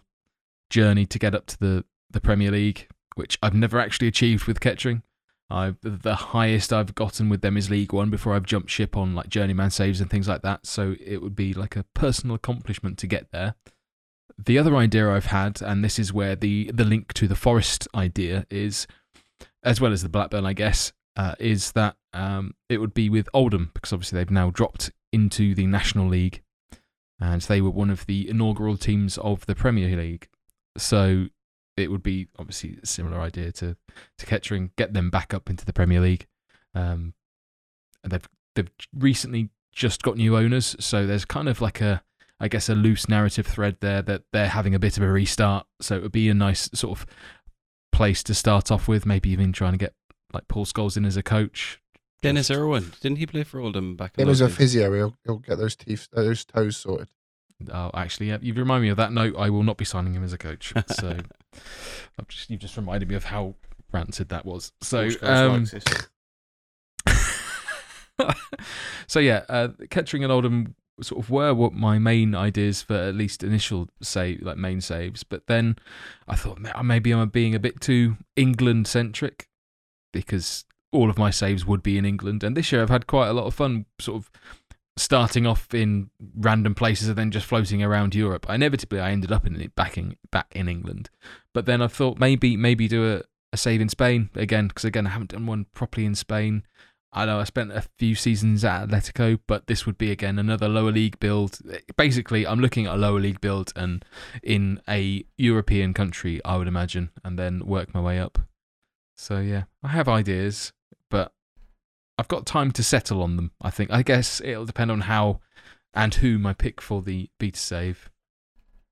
[0.69, 4.59] journey to get up to the the Premier League, which I've never actually achieved with
[4.59, 5.03] Kettering.
[5.49, 9.15] I the highest I've gotten with them is League One before I've jumped ship on
[9.15, 10.65] like journeyman saves and things like that.
[10.65, 13.55] So it would be like a personal accomplishment to get there.
[14.37, 17.87] The other idea I've had, and this is where the the link to the Forest
[17.95, 18.87] idea is,
[19.63, 23.27] as well as the Blackburn, I guess, uh, is that um, it would be with
[23.33, 26.43] Oldham because obviously they've now dropped into the National League,
[27.19, 30.27] and they were one of the inaugural teams of the Premier League.
[30.77, 31.27] So
[31.79, 33.75] it would be obviously a similar idea to
[34.17, 36.27] to Kettering, get them back up into the Premier League.
[36.75, 37.13] Um,
[38.03, 42.03] and they've they've recently just got new owners, so there's kind of like a
[42.39, 45.67] I guess a loose narrative thread there that they're having a bit of a restart.
[45.81, 47.05] So it would be a nice sort of
[47.91, 49.93] place to start off with, maybe even trying to get
[50.33, 51.81] like Paul Scholes in as a coach.
[52.21, 55.37] Denis Irwin, didn't he play for Oldham back in Him as a physio, he'll, he'll
[55.37, 57.07] get those teeth, those toes sorted.
[57.71, 59.35] Oh, actually, yeah, you've reminded me of that note.
[59.37, 60.73] I will not be signing him as a coach.
[60.89, 61.17] So
[62.19, 63.55] I've just, you've just reminded me of how
[63.91, 64.71] rancid that was.
[64.81, 65.65] So, um,
[69.07, 73.15] so yeah, uh, Kettering and Oldham sort of were what my main ideas for at
[73.15, 75.23] least initial save, like main saves.
[75.23, 75.77] But then
[76.27, 79.47] I thought maybe I'm being a bit too England centric
[80.11, 82.43] because all of my saves would be in England.
[82.43, 84.31] And this year I've had quite a lot of fun, sort of
[84.99, 88.45] starting off in random places and then just floating around Europe.
[88.49, 91.09] Inevitably, I ended up in it back in back in England.
[91.53, 93.21] But then I thought maybe maybe do a,
[93.53, 96.63] a save in Spain again because again I haven't done one properly in Spain.
[97.11, 100.69] I know I spent a few seasons at Atletico, but this would be again another
[100.69, 101.57] lower league build.
[101.97, 104.05] Basically, I'm looking at a lower league build and
[104.43, 108.37] in a European country, I would imagine, and then work my way up.
[109.17, 110.71] So yeah, I have ideas,
[112.19, 113.51] I've got time to settle on them.
[113.61, 113.91] I think.
[113.91, 115.39] I guess it'll depend on how
[115.93, 118.11] and whom I pick for the beta save,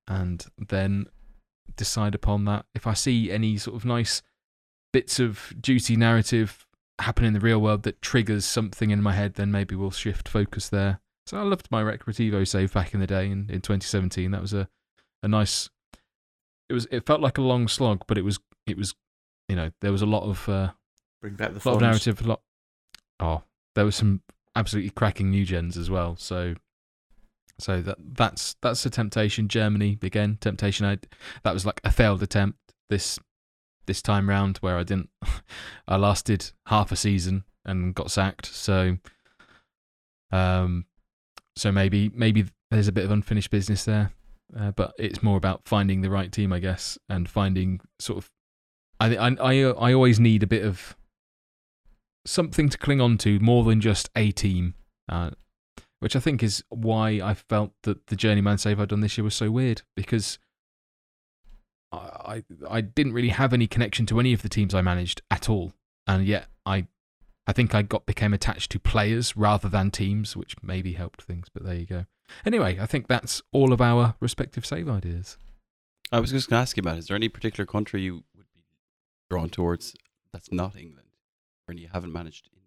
[0.08, 1.08] and then
[1.76, 2.66] decide upon that.
[2.74, 4.22] If I see any sort of nice
[4.94, 6.66] bits of juicy narrative
[7.00, 10.30] happen in the real world that triggers something in my head, then maybe we'll shift
[10.30, 11.02] focus there.
[11.26, 14.32] So I loved my Recreativo save back in the day in, in 2017.
[14.32, 14.70] That was a,
[15.22, 15.70] a nice.
[16.70, 16.88] It was.
[16.92, 18.40] It felt like a long slog, but it was.
[18.66, 18.96] It was.
[19.50, 20.72] You know, there was a lot of uh,
[21.22, 22.22] Bring back the lot of narrative.
[22.22, 22.42] A lot.
[23.20, 23.44] Oh,
[23.76, 24.22] there was some
[24.56, 26.16] absolutely cracking new gens as well.
[26.18, 26.56] So,
[27.60, 29.48] so that that's that's a temptation.
[29.48, 30.86] Germany again, temptation.
[30.86, 30.98] I
[31.44, 32.60] that was like a failed attempt
[32.90, 33.20] this
[33.86, 35.10] this time round where I didn't.
[35.88, 38.46] I lasted half a season and got sacked.
[38.48, 38.98] So,
[40.32, 40.86] um,
[41.56, 44.12] so maybe maybe there's a bit of unfinished business there.
[44.58, 48.32] Uh, but it's more about finding the right team, I guess, and finding sort of.
[49.00, 50.96] I I I, I always need a bit of
[52.28, 54.76] something to cling on to more than just a team,
[55.10, 55.32] uh,
[56.00, 59.24] which I think is why I felt that the journeyman save I'd done this year
[59.24, 60.38] was so weird because
[61.92, 65.22] I, I I didn't really have any connection to any of the teams I managed
[65.32, 65.74] at all,
[66.06, 66.88] and yet I
[67.48, 71.48] I think I got became attached to players rather than teams, which maybe helped things.
[71.54, 72.06] But there you go.
[72.46, 75.38] Anyway, I think that's all of our respective save ideas.
[76.12, 76.98] I was just going to ask you about.
[76.98, 78.62] Is there any particular country you would be
[79.30, 79.96] drawn towards
[80.34, 81.07] that's not England,
[81.68, 82.50] or you haven't managed?
[82.52, 82.58] In?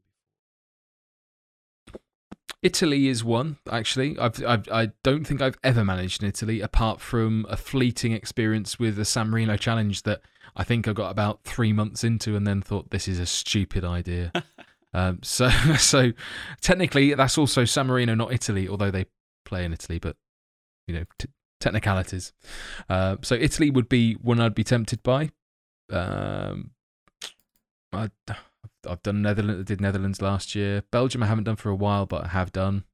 [2.63, 4.19] Italy is one actually.
[4.19, 8.79] I've, I've I don't think I've ever managed in Italy apart from a fleeting experience
[8.79, 10.21] with the San Marino challenge that
[10.55, 13.85] I think I got about three months into and then thought this is a stupid
[13.85, 14.33] idea.
[14.95, 15.49] um, so
[15.79, 16.13] so
[16.61, 19.07] technically that's also San Marino, not Italy, although they
[19.45, 20.17] play in Italy, but
[20.87, 21.29] you know t-
[21.61, 22.33] technicalities.
[22.91, 25.31] Uh, so Italy would be one I'd be tempted by.
[25.91, 26.73] Um,
[27.93, 28.11] I,
[28.89, 29.67] I've done Netherlands.
[29.67, 30.83] Did Netherlands last year.
[30.91, 32.85] Belgium I haven't done for a while, but I have done.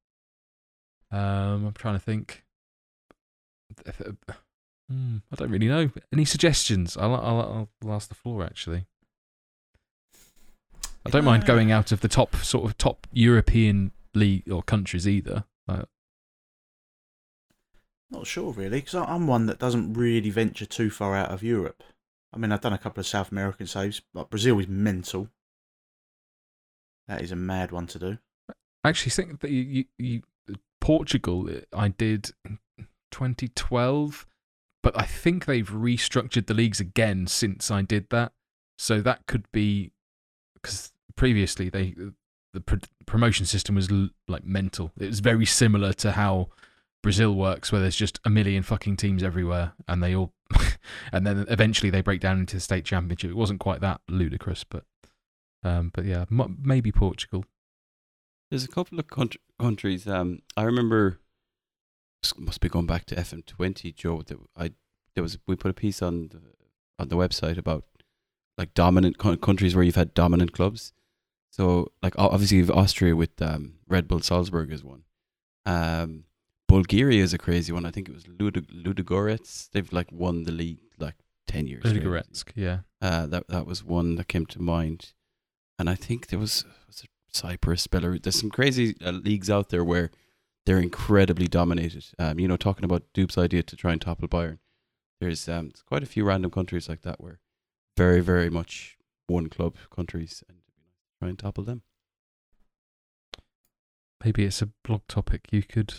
[1.10, 2.44] Um, I'm trying to think.
[3.86, 4.12] Uh,
[4.90, 5.90] hmm, I don't really know.
[6.12, 6.96] Any suggestions?
[6.96, 8.86] I'll, I'll, I'll ask the floor actually.
[11.04, 15.06] I don't mind going out of the top sort of top European league or countries
[15.06, 15.44] either.
[15.68, 15.84] Like,
[18.10, 21.84] Not sure really, because I'm one that doesn't really venture too far out of Europe.
[22.32, 25.28] I mean, I've done a couple of South American saves, but Brazil is mental.
[27.09, 28.18] That is a mad one to do.
[28.84, 30.22] Actually think that you, you, you
[30.80, 32.30] Portugal uh, I did
[33.11, 34.26] 2012,
[34.82, 38.32] but I think they've restructured the leagues again since I did that.
[38.78, 39.90] So that could be
[40.54, 41.94] because previously they
[42.52, 44.92] the pro- promotion system was l- like mental.
[44.98, 46.48] It was very similar to how
[47.02, 50.32] Brazil works, where there's just a million fucking teams everywhere, and they all,
[51.12, 53.30] and then eventually they break down into the state championship.
[53.30, 54.84] It wasn't quite that ludicrous, but,
[55.66, 57.44] um, but yeah, m- maybe Portugal.
[58.50, 60.06] There's a couple of countr- countries.
[60.06, 61.18] Um, I remember
[62.38, 64.22] must be going back to FM20, Joe.
[64.22, 64.72] That I
[65.14, 66.40] there was we put a piece on the
[66.98, 67.84] on the website about
[68.58, 70.92] like dominant co- countries where you've had dominant clubs.
[71.50, 75.02] So like obviously you've Austria with um, Red Bull Salzburg is one.
[75.64, 76.24] Um,
[76.68, 77.86] Bulgaria is a crazy one.
[77.86, 79.70] I think it was Ludig- Ludogorets.
[79.72, 81.14] They've like won the league like
[81.46, 81.84] ten years.
[81.84, 82.78] Ludogorets, yeah.
[83.00, 85.12] Uh, that that was one that came to mind,
[85.79, 88.22] and I think there was, was it Cyprus, Belarus.
[88.22, 90.11] There's some crazy uh, leagues out there where
[90.64, 92.07] they're incredibly dominated.
[92.18, 94.59] Um, you know, talking about Dupe's idea to try and topple Bayern.
[95.20, 97.41] There's um, quite a few random countries like that where
[97.97, 98.97] very very much
[99.27, 100.59] one club countries and
[101.18, 101.83] try and topple them.
[104.24, 105.95] Maybe it's a blog topic you could,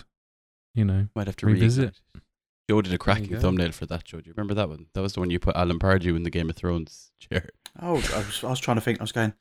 [0.73, 1.07] you know.
[1.15, 2.01] Might have to Revisit.
[2.15, 2.21] reignite.
[2.69, 4.03] Joe did a cracking thumbnail for that.
[4.03, 4.87] Joe, do you remember that one?
[4.93, 7.49] That was the one you put Alan Pardew in the Game of Thrones chair.
[7.81, 8.99] Oh, I was, I was trying to think.
[8.99, 9.33] I was going.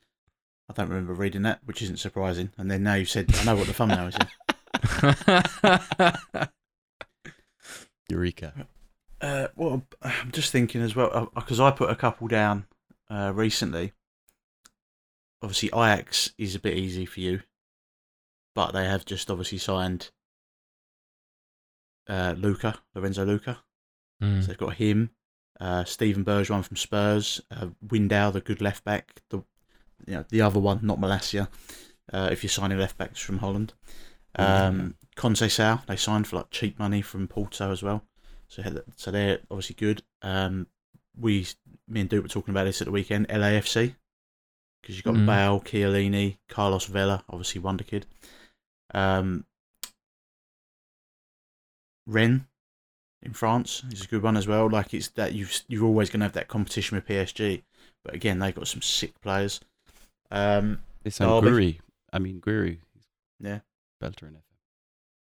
[0.69, 2.51] I don't remember reading that, which isn't surprising.
[2.57, 4.17] And then now you've said, I know what the thumbnail is.
[8.09, 8.67] Eureka!
[9.19, 12.65] Uh, well, I'm just thinking as well because I put a couple down
[13.09, 13.93] uh, recently.
[15.41, 17.41] Obviously, Ajax is a bit easy for you,
[18.55, 20.11] but they have just obviously signed
[22.09, 23.59] uh, Lucca, Lorenzo Lucca.
[24.21, 24.41] Mm.
[24.41, 25.11] So they've got him,
[25.59, 29.43] uh, Steven Bergwijn from Spurs, uh, Wijndal, the good left back, the
[30.05, 31.47] you know the other one, not Malacia.
[32.11, 33.73] Uh, if you're signing left backs from Holland,
[34.35, 38.03] um, Conceição they signed for like cheap money from Porto as well.
[38.47, 38.63] So
[38.95, 40.03] so they're obviously good.
[40.21, 40.67] Um,
[41.19, 41.47] we
[41.87, 43.27] me and Duke were talking about this at the weekend.
[43.29, 43.95] LAFC
[44.81, 45.25] because you've got Mm.
[45.25, 48.05] Bale, Chiellini, Carlos Vela, obviously wonder kid.
[48.93, 49.45] Um,
[52.05, 52.45] Rennes
[53.21, 54.69] in France is a good one as well.
[54.69, 57.63] Like it's that you've you're always going to have that competition with PSG,
[58.03, 59.59] but again they've got some sick players.
[60.31, 61.73] Um, They sound Derby.
[61.73, 61.79] Gouiri.
[62.13, 62.79] I mean Gouiri.
[63.39, 63.59] Yeah.
[64.01, 64.41] Belter in FM.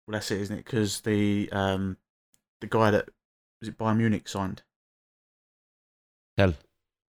[0.07, 0.65] well that's it, isn't it?
[0.65, 1.97] Because the um,
[2.61, 3.09] the guy that
[3.61, 4.63] was it Bayern Munich signed
[6.37, 6.51] Tel.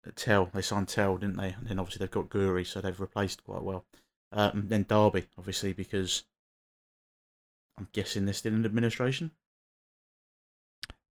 [0.05, 1.49] uh, Tel they signed Tel, didn't they?
[1.53, 3.85] And then obviously they've got Gouiri, so they've replaced quite well.
[4.31, 6.23] Uh, and then Derby, obviously, because
[7.77, 9.31] I'm guessing they're still in administration.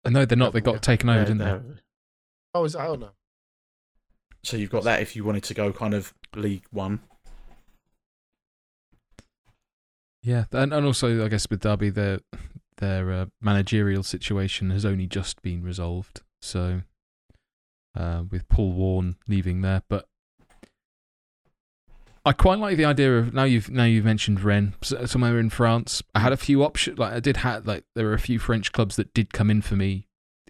[0.04, 0.52] Uh, no, they're not.
[0.52, 0.64] They Yeah.
[0.64, 1.44] got taken over, Uh, didn't they?
[1.44, 1.80] they're-
[2.54, 3.14] Oh, is that out now?
[4.44, 7.00] So you've got that if you wanted to go kind of League One.
[10.22, 12.20] Yeah, and, and also I guess with Derby, their
[12.78, 16.22] their uh, managerial situation has only just been resolved.
[16.42, 16.82] So
[17.96, 20.06] uh, with Paul Warne leaving there, but
[22.26, 24.74] I quite like the idea of now you've now you've mentioned Rennes
[25.06, 26.02] somewhere in France.
[26.14, 26.98] I had a few options.
[26.98, 29.62] Like I did have like there were a few French clubs that did come in
[29.62, 30.08] for me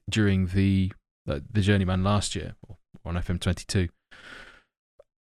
[0.08, 0.92] during the
[1.26, 3.88] the journeyman last year or on FM twenty two,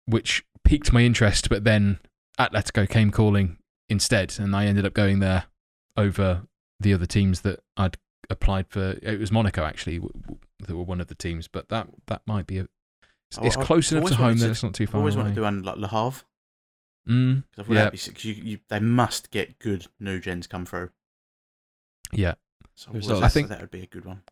[0.06, 1.48] which piqued my interest.
[1.48, 1.98] But then
[2.38, 3.58] Atletico came calling
[3.88, 5.44] instead, and I ended up going there
[5.96, 6.42] over
[6.80, 7.96] the other teams that I'd
[8.30, 8.98] applied for.
[9.02, 12.22] It was Monaco actually w- w- that were one of the teams, but that that
[12.26, 12.68] might be a.
[13.30, 14.90] It's, it's I- close I enough to home wanted that it's not too far.
[14.90, 15.22] I've far always away.
[15.24, 16.22] wanted to do one like Le Havre
[17.06, 17.74] Mm, because Yeah.
[17.74, 18.14] that'd be sick.
[18.14, 20.88] 'cause you, you, they must get good new gens come through.
[22.12, 22.32] yeah,
[22.74, 24.22] So There's always also- I think- that would be a good one.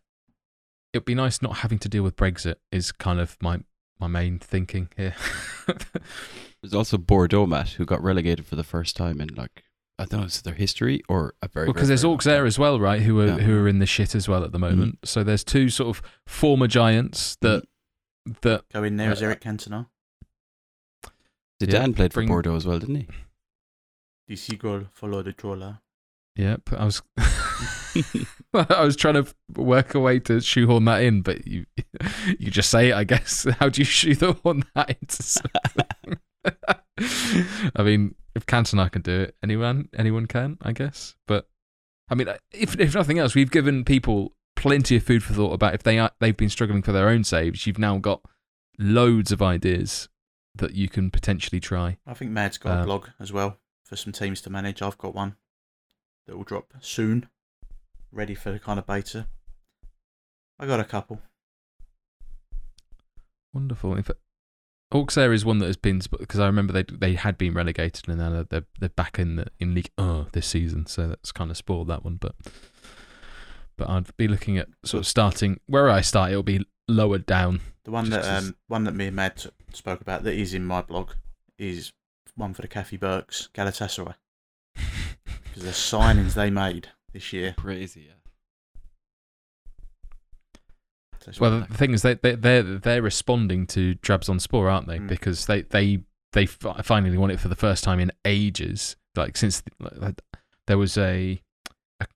[0.93, 2.57] It'd be nice not having to deal with Brexit.
[2.71, 3.61] Is kind of my
[4.01, 5.15] my main thinking here.
[6.63, 9.65] There's also Bordeaux, Matt, who got relegated for the first time in like
[9.99, 12.15] I don't know, is it their history or a very Well, because very, there's very
[12.17, 13.03] Orcs there as well, right?
[13.03, 13.37] Who are Yeah.
[13.39, 14.99] who are in the shit as well at the moment.
[15.05, 17.65] So there's two sort of former giants that
[18.43, 19.87] that Go in there as Uh, Eric Cantona.
[21.61, 23.09] Zidane Yeah, played for bring- Bordeaux as well, didn't he?
[24.29, 25.81] The seagull follow the trawler.
[26.37, 27.03] Yep, I was
[28.55, 31.67] I was trying to work a way to shoehorn that in, but you
[32.39, 33.47] you just say it, I guess.
[33.59, 36.19] How do you shoehorn that into something?
[37.77, 41.17] I mean, if Cantona can do it, anyone anyone can, I guess.
[41.27, 41.49] But
[42.09, 45.75] I mean, if if nothing else, we've given people plenty of food for thought about
[45.75, 47.67] if they are they've been struggling for their own saves.
[47.67, 48.23] You've now got
[48.79, 50.09] loads of ideas
[50.55, 51.99] that you can potentially try.
[52.07, 54.81] I think Mad's got Uh, a blog as well for some teams to manage.
[54.83, 55.37] I've got one
[56.27, 57.29] that will drop soon,
[58.11, 59.27] ready for the kind of beta.
[60.59, 61.21] I got a couple.
[63.53, 63.95] Wonderful.
[63.97, 64.21] In fact,
[64.93, 68.19] Auxerre is one that has been because I remember they they had been relegated and
[68.19, 71.57] now they're they're back in the in League Oh this season, so that's kind of
[71.57, 72.17] spoiled that one.
[72.17, 72.35] But
[73.77, 76.31] but I'd be looking at sort of starting where I start.
[76.31, 77.61] It'll be lower down.
[77.85, 80.83] The one that um, one that me and Mad spoke about that is in my
[80.83, 81.13] blog
[81.59, 81.93] is
[82.37, 84.15] one for the Kathy Burks Galatasaray
[85.25, 87.55] because the signings they made this year.
[87.59, 88.15] Crazy, yeah.
[91.21, 94.99] So Well, the thing is, they they they're they're responding to Trabzonspor, aren't they?
[94.99, 95.09] Mm.
[95.09, 96.01] Because they they
[96.33, 98.97] they finally won it for the first time in ages.
[99.15, 100.21] Like since like,
[100.67, 101.41] there was a
[102.01, 102.07] a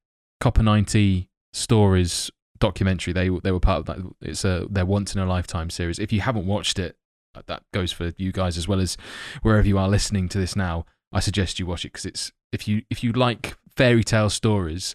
[0.40, 3.12] Copa ninety stories documentary.
[3.12, 3.98] They they were part of that.
[4.20, 5.98] It's a their once in a lifetime series.
[5.98, 6.96] If you haven't watched it,
[7.34, 8.96] uh, that goes for you guys as well as
[9.42, 10.84] wherever you are listening to this now.
[11.12, 14.94] I suggest you watch it because it's if you if you like fairy tale stories,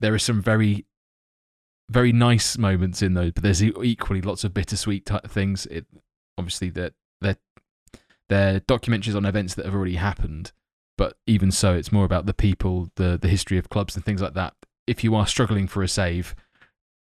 [0.00, 0.86] there are some very
[1.90, 5.66] very nice moments in those, but there's equally lots of bittersweet type things.
[5.66, 5.86] It
[6.38, 7.36] obviously they're they're
[8.28, 10.52] they're documentaries on events that have already happened,
[10.96, 14.22] but even so, it's more about the people, the the history of clubs and things
[14.22, 14.54] like that.
[14.86, 16.34] If you are struggling for a save,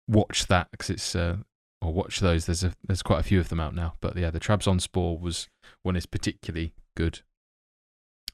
[0.07, 1.37] watch that because it's uh,
[1.81, 2.45] or watch those.
[2.45, 5.47] There's a there's quite a few of them out now, but yeah, the Trabzonspor was
[5.83, 7.21] one is particularly good.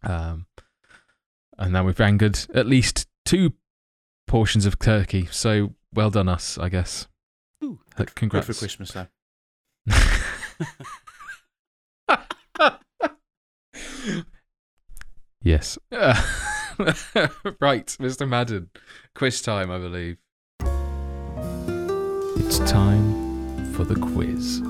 [0.03, 0.45] Um,
[1.57, 3.53] and now we've angered at least two
[4.27, 5.27] portions of Turkey.
[5.31, 7.07] So well done us, I guess.
[7.63, 7.79] Ooh.
[7.93, 8.47] Uh, good Congrats.
[8.47, 9.07] for Christmas though.
[15.41, 15.77] yes.
[15.91, 18.27] right, Mr.
[18.27, 18.69] Madden.
[19.13, 20.17] Quiz time, I believe.
[22.37, 24.61] It's time for the quiz.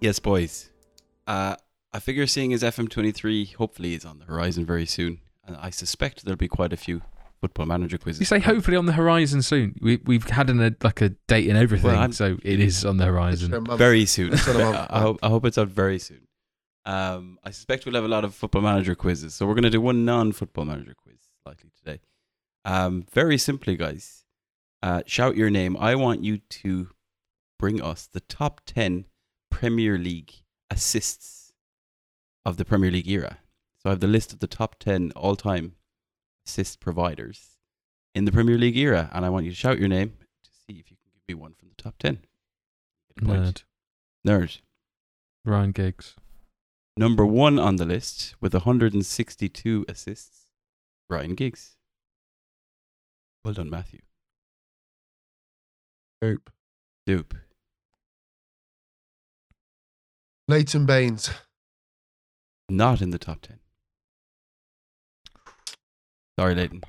[0.00, 0.70] Yes, boys.
[1.26, 1.56] Uh,
[1.92, 6.24] I figure seeing as FM23 hopefully is on the horizon very soon, and I suspect
[6.24, 7.02] there'll be quite a few
[7.40, 8.20] football manager quizzes.
[8.20, 9.76] You say hopefully on the horizon soon.
[9.80, 12.96] We we've had an, a, like a date and everything, Well, so it is on
[12.98, 13.76] the It's for a horizon.
[13.78, 14.32] very soon.
[14.34, 14.86] It's on a month.
[14.90, 16.26] I, hope, I hope it's out very soon.
[16.84, 19.70] Um, I suspect we'll have a lot of football manager quizzes, so we're going to
[19.70, 22.00] do one non-football manager quiz likely today.
[22.64, 24.24] Um, very simply, guys,
[24.82, 25.76] uh, shout your name.
[25.78, 26.90] I want you to
[27.58, 29.06] bring us the top ten
[29.50, 30.32] Premier League
[30.70, 31.35] assists
[32.46, 33.38] of the Premier League era.
[33.82, 35.74] So I have the list of the top ten all-time
[36.46, 37.58] assist providers
[38.14, 40.78] in the Premier League era, and I want you to shout your name to see
[40.78, 42.20] if you can give me one from the top ten.
[43.18, 43.64] Get a point.
[44.24, 44.30] Nerd.
[44.40, 44.60] Nerd.
[45.44, 46.14] Ryan Giggs.
[46.96, 50.46] Number one on the list with 162 assists,
[51.10, 51.76] Ryan Giggs.
[53.44, 54.00] Well done, Matthew.
[56.24, 56.50] Oop.
[57.06, 57.34] Dupe.
[60.48, 61.30] Leighton Baines.
[62.68, 63.58] Not in the top 10.
[66.38, 66.82] Sorry, Leighton.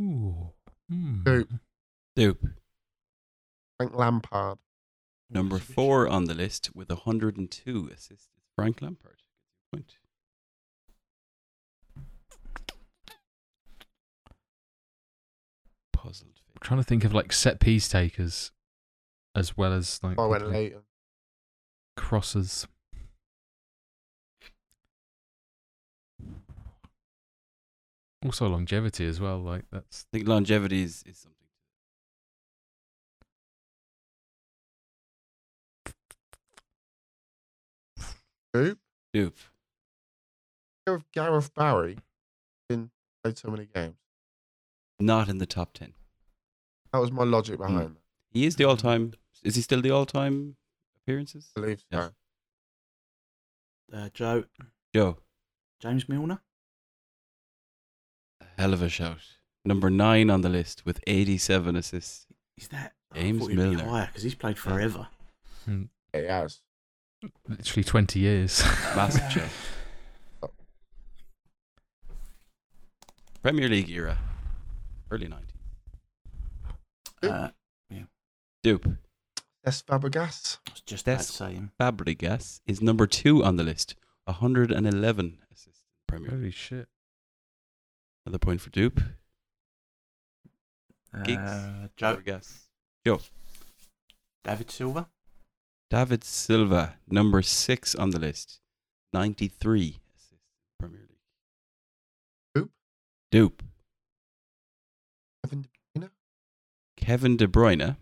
[0.00, 0.50] Ooh.
[0.90, 1.22] Hmm.
[1.26, 1.48] Oop.
[2.14, 2.46] Dupe.
[3.78, 4.58] Frank Lampard.
[5.28, 9.22] Number four on the list with 102 assists, Frank Lampard.
[9.72, 9.96] Point.
[15.92, 16.40] Puzzled.
[16.54, 18.52] I'm trying to think of like set piece takers
[19.34, 20.82] as well as like I went probably Leighton.
[22.06, 22.68] Crosses.
[28.24, 29.38] Also longevity as well.
[29.38, 31.34] Like that's I think longevity is, is something.
[38.56, 38.78] Oop.
[39.12, 39.38] Dupe.
[40.86, 41.98] Of Gareth Barry.
[42.68, 42.90] Been
[43.24, 43.96] played so many games.
[45.00, 45.92] Not in the top 10.
[46.92, 47.94] That was my logic behind hmm.
[47.94, 48.02] that.
[48.30, 49.14] He is the all time.
[49.42, 50.56] Is he still the all time
[51.06, 51.50] appearances?
[51.56, 52.10] I believe so.
[53.92, 53.96] Yeah.
[53.98, 54.44] Uh, Joe
[54.94, 55.18] Joe.
[55.80, 56.40] James Milner.
[58.40, 59.18] A hell of a shout.
[59.64, 62.26] Number nine on the list with 87 assists.
[62.56, 63.84] Is that James I thought he'd be Milner.
[63.84, 65.06] higher because he's played forever.
[65.66, 65.74] Yeah,
[66.12, 66.60] he has.
[67.48, 68.62] literally twenty years.
[68.94, 69.30] Massive
[70.40, 70.50] shout.
[73.42, 74.18] Premier League era.
[75.10, 75.42] Early 90s.
[77.30, 77.48] Uh,
[78.64, 78.88] Dupe.
[79.66, 80.58] Des Fabregas.
[80.68, 81.70] I just about Des- to.
[81.80, 83.96] Fabregas is number two on the list.
[84.26, 86.38] 111 assists in Premier League.
[86.38, 86.88] Holy shit!
[88.24, 89.00] Another point for Dupe.
[91.24, 91.40] Giggs.
[91.40, 92.58] Uh, Joe Fabregas.
[93.04, 93.20] Joe.
[94.44, 95.08] David Silva.
[95.90, 98.60] David Silva, number six on the list.
[99.12, 100.38] 93 assists in
[100.78, 101.18] Premier League.
[102.54, 102.70] Dupe.
[103.32, 103.62] Dupe.
[105.44, 106.10] Kevin De Bruyne.
[106.96, 107.96] Kevin De Bruyne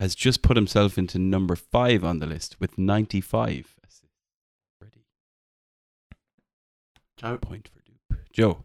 [0.00, 4.02] has just put himself into number five on the list with 95 assists
[4.80, 5.04] already.
[7.16, 8.20] Joe, Point for Dupe.
[8.32, 8.64] Joe.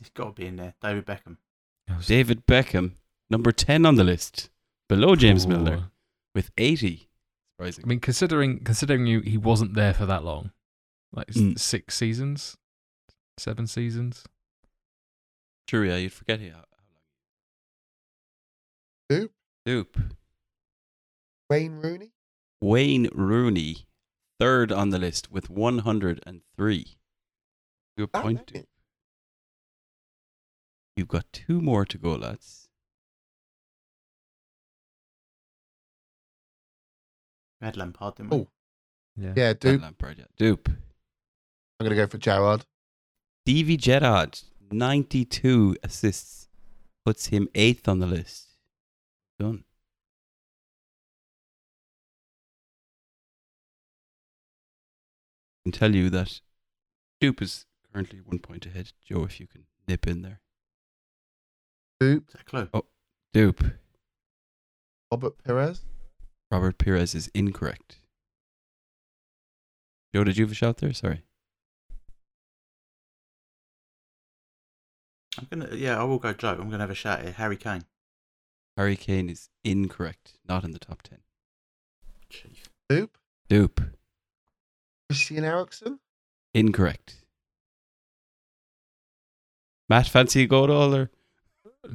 [0.00, 0.74] he's got to be in there.
[0.82, 1.36] David Beckham.
[2.06, 2.92] David Beckham,
[3.30, 4.50] number 10 on the list,
[4.88, 5.48] below James Ooh.
[5.50, 5.84] Milner
[6.34, 7.08] with 80.
[7.60, 10.50] I mean, considering considering you he wasn't there for that long,
[11.12, 11.56] like Mm.
[11.56, 12.56] six seasons,
[13.38, 14.24] seven seasons.
[15.68, 16.54] True, yeah, you'd forget how, how
[19.20, 19.20] long.
[19.20, 19.32] Dupe?
[19.64, 19.98] Dupe.
[21.52, 22.12] Wayne Rooney.
[22.62, 23.86] Wayne Rooney,
[24.40, 26.96] third on the list with 103.
[27.98, 28.64] Good point, dang
[30.96, 32.70] You've got two more to go, lads.
[37.60, 38.36] We had Lampard, didn't we?
[38.38, 38.48] Oh.
[39.14, 39.34] Yeah.
[39.36, 39.82] Yeah, Matt Dupe.
[39.82, 40.24] Lampard, yeah.
[40.38, 40.68] Dupe.
[40.70, 42.64] I'm gonna go for Gerrard.
[43.44, 44.40] Stevie Gerrard,
[44.70, 46.48] 92 assists,
[47.04, 48.56] puts him eighth on the list.
[49.38, 49.64] Done.
[55.64, 56.40] Can tell you that
[57.20, 58.92] Dupe is currently one point ahead.
[59.04, 60.40] Joe, if you can nip in there.
[62.00, 62.28] Dupe.
[62.28, 62.68] Is that a clue?
[62.74, 62.86] Oh,
[63.32, 63.64] Dupe.
[65.10, 65.82] Robert Pires.
[66.50, 67.98] Robert Pires is incorrect.
[70.14, 70.92] Joe, did you have a shout there?
[70.92, 71.22] Sorry.
[75.38, 75.74] I'm gonna.
[75.74, 76.56] Yeah, I will go Joe.
[76.60, 77.32] I'm gonna have a shout here.
[77.32, 77.84] Harry Kane.
[78.76, 80.34] Harry Kane is incorrect.
[80.46, 81.18] Not in the top 10.
[82.28, 82.64] Chief.
[82.88, 83.16] Dupe.
[83.48, 83.80] Dupe.
[85.12, 85.98] Christian Eriksen.
[86.54, 87.16] Incorrect.
[89.88, 91.10] Matt, fancy a go at all or?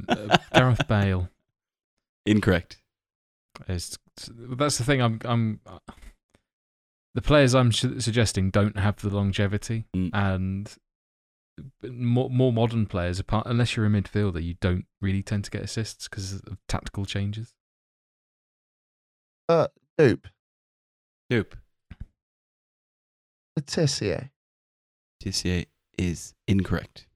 [0.07, 1.30] Uh, Gareth Bale.
[2.26, 2.78] Incorrect.
[3.68, 3.97] Is
[4.30, 5.01] that's the thing.
[5.01, 5.59] I'm I'm
[7.15, 10.09] the players I'm su- suggesting don't have the longevity, Mm.
[10.13, 10.76] and
[11.89, 15.63] more more modern players, apart unless you're a midfielder, you don't really tend to get
[15.63, 17.53] assists because of tactical changes.
[21.30, 21.55] Dupe.
[23.57, 23.65] Dupe.
[23.65, 24.31] Letitia.
[25.23, 25.65] Tissier
[25.97, 27.07] is incorrect.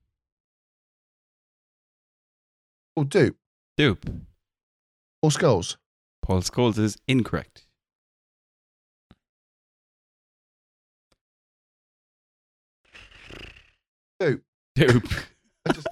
[2.95, 3.37] Or Dupe.
[3.77, 4.05] Dupe.
[5.21, 5.77] Paul Scholes.
[6.21, 7.65] Paul Scholes is incorrect.
[14.19, 14.43] Dupe.
[14.75, 15.09] Dupe.
[15.73, 15.87] Just-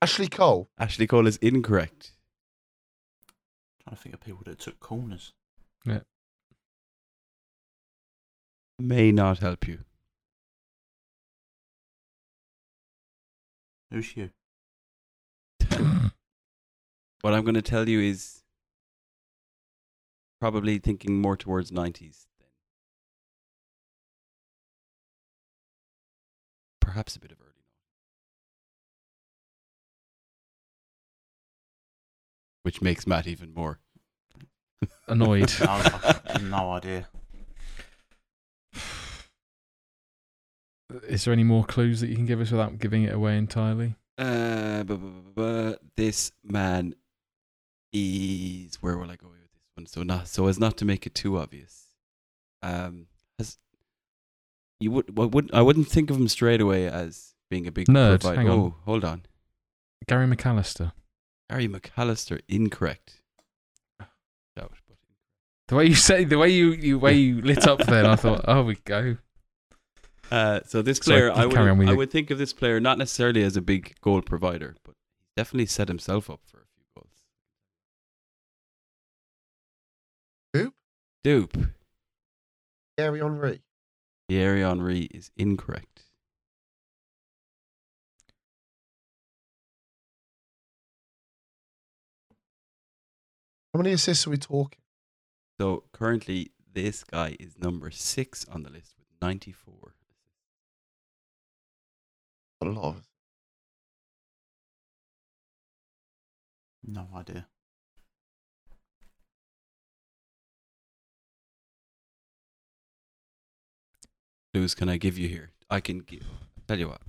[0.00, 0.68] Ashley Cole.
[0.78, 2.12] Ashley Cole is incorrect.
[3.82, 5.32] trying to think of people that took corners.
[8.78, 9.80] May not help you.
[13.90, 14.30] Who's you?
[17.22, 18.44] What I'm going to tell you is
[20.40, 22.48] probably thinking more towards 90s then.
[26.80, 27.64] Perhaps a bit of early.
[32.62, 33.80] Which makes Matt even more.
[35.08, 35.52] Annoyed.
[35.60, 37.08] No, I've I've no idea.
[41.06, 43.94] Is there any more clues that you can give us without giving it away entirely?
[44.16, 46.94] Uh, bu- bu- bu- bu- this man
[47.92, 49.86] is where will I go with this one?
[49.86, 51.86] So not so as not to make it too obvious.
[52.62, 53.06] Um,
[53.38, 53.58] has
[54.80, 57.86] you would I wouldn't I wouldn't think of him straight away as being a big
[57.86, 58.40] Nerd, provider.
[58.40, 58.58] hang on.
[58.58, 59.22] Oh, hold on,
[60.06, 60.92] Gary McAllister.
[61.50, 63.22] Gary McAllister, incorrect.
[64.56, 64.96] Doubt, but
[65.68, 68.44] The way you say, the way you, you way you lit up then, I thought,
[68.48, 69.16] oh, we go.
[70.30, 72.52] Uh, so this Sorry, player, I would, carry on with I would think of this
[72.52, 76.58] player not necessarily as a big goal provider, but he's definitely set himself up for
[76.58, 77.14] a few goals.
[80.52, 80.74] Dupe.
[81.24, 81.72] Dupe.
[82.98, 83.62] Thierry Henry.
[84.28, 86.02] Thierry Henry is incorrect.
[93.72, 94.80] How many assists are we talking?
[95.60, 99.94] So currently, this guy is number six on the list with 94.
[102.60, 103.08] A lot of.
[106.84, 107.46] No idea.
[114.54, 115.52] Whose can I give you here?
[115.70, 116.26] I can give.
[116.66, 117.02] Tell you what.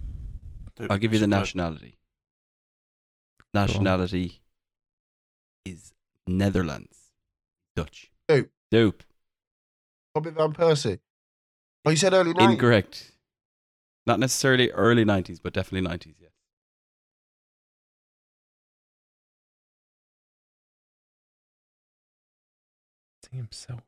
[0.90, 1.98] I'll give you the nationality.
[3.54, 4.42] Nationality
[5.66, 5.94] is
[6.28, 6.98] Netherlands.
[7.76, 8.12] Dutch.
[8.28, 8.52] Dupe.
[8.70, 9.04] Dupe.
[10.14, 11.00] Robin Van Persie.
[11.86, 12.52] Oh, you said early 90s.
[12.52, 13.12] Incorrect.
[14.10, 16.32] Not necessarily early 90s, but definitely 90s, yes.
[23.24, 23.82] Setting himself.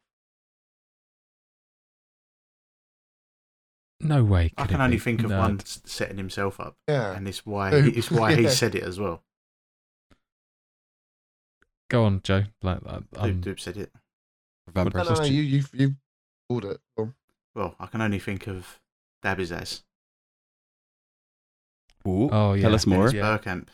[3.99, 4.51] No way.
[4.57, 4.99] I can only be?
[4.99, 5.39] think of No.
[5.39, 7.15] one setting himself up, Yeah.
[7.15, 7.95] and it's why Dupe.
[7.97, 9.24] it's why he said it as well.
[11.89, 12.45] Go on, Joe.
[12.61, 13.91] Like, I- Dupe, I'm- said it.
[14.74, 15.95] No, no, no, you, you, you
[16.47, 16.80] called it.
[16.97, 17.13] Go.
[17.55, 18.80] Well, I can only think of
[19.24, 19.84] Dabizaz.
[22.08, 22.62] Ooh, oh yeah.
[22.64, 23.10] Tell us more.
[23.10, 23.38] Dennis Yeah.
[23.38, 23.68] Bergkamp.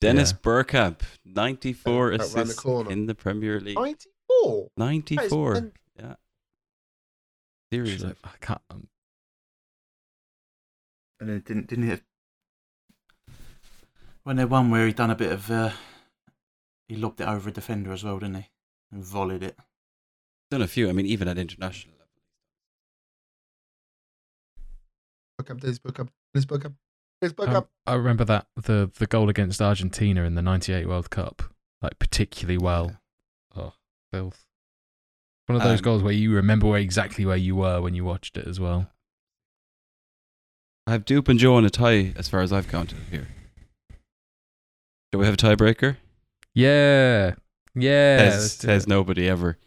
[0.00, 0.38] Dennis Yeah.
[0.38, 2.90] Bergkamp, 94 Right round the assists corner.
[2.90, 3.76] in the Premier League.
[3.76, 4.70] 94.
[4.76, 5.54] 94.
[5.56, 6.14] and- Yeah.
[7.72, 8.08] Seriously.
[8.08, 8.60] Should've- I can't.
[8.70, 8.88] um,
[11.20, 12.00] And then didn't didn't he
[14.24, 15.72] when they won, where he done a bit of uh,
[16.88, 18.48] he lobbed it over a defender as well, didn't he?
[18.90, 19.56] And volleyed it.
[20.50, 20.88] Done a few.
[20.88, 22.08] I mean, even at international level.
[25.38, 26.64] Book up, Dennis book up, Dennis book
[27.22, 27.70] up, Dennis book Um, up.
[27.86, 31.42] I remember that the the goal against Argentina in the '98 World Cup,
[31.80, 33.00] like particularly well.
[33.56, 33.74] Oh,
[34.12, 34.44] filth.
[35.46, 38.04] One of those Um, goals where you remember where exactly where you were when you
[38.04, 38.90] watched it as well.
[40.86, 43.28] I have Dupe and Joe on a tie as far as I've counted here.
[45.10, 45.96] Do we have a tiebreaker?
[46.54, 47.34] Yeah,
[47.74, 48.30] yeah.
[48.30, 49.58] says, says nobody ever.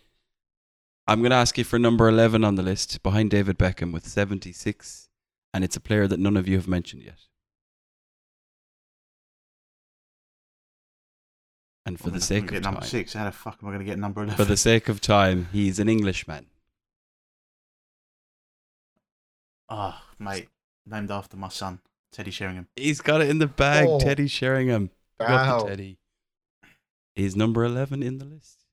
[1.07, 4.07] I'm going to ask you for number 11 on the list, behind David Beckham with
[4.07, 5.07] 76,
[5.53, 7.19] and it's a player that none of you have mentioned yet.
[11.85, 13.13] And for I'm the sake I'm of get number time, six.
[13.13, 14.37] How the fuck am I going to get number eleven?
[14.37, 16.47] for the sake of time, he's an Englishman.
[19.69, 20.49] Ah, mate,
[20.85, 21.79] named after my son,
[22.11, 22.67] Teddy Sheringham.
[22.75, 23.99] He's got it in the bag, Oh.
[23.99, 24.91] Teddy Sheringham.
[25.19, 25.67] Go up Wow.
[25.67, 25.97] Teddy.
[27.15, 28.65] He's number 11 in the list.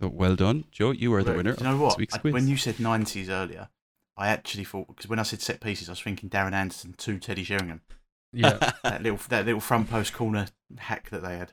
[0.00, 0.90] So well done, Joe.
[0.92, 1.52] You are the winner.
[1.54, 1.88] Do you know of what?
[1.90, 3.68] This week's I- when you said nineties earlier,
[4.16, 7.18] I actually thought because when I said set pieces, I was thinking Darren Anderton to
[7.18, 7.82] Teddy Sheringham.
[8.32, 10.48] Yeah, That little that little front post corner
[10.78, 11.52] hack that they had.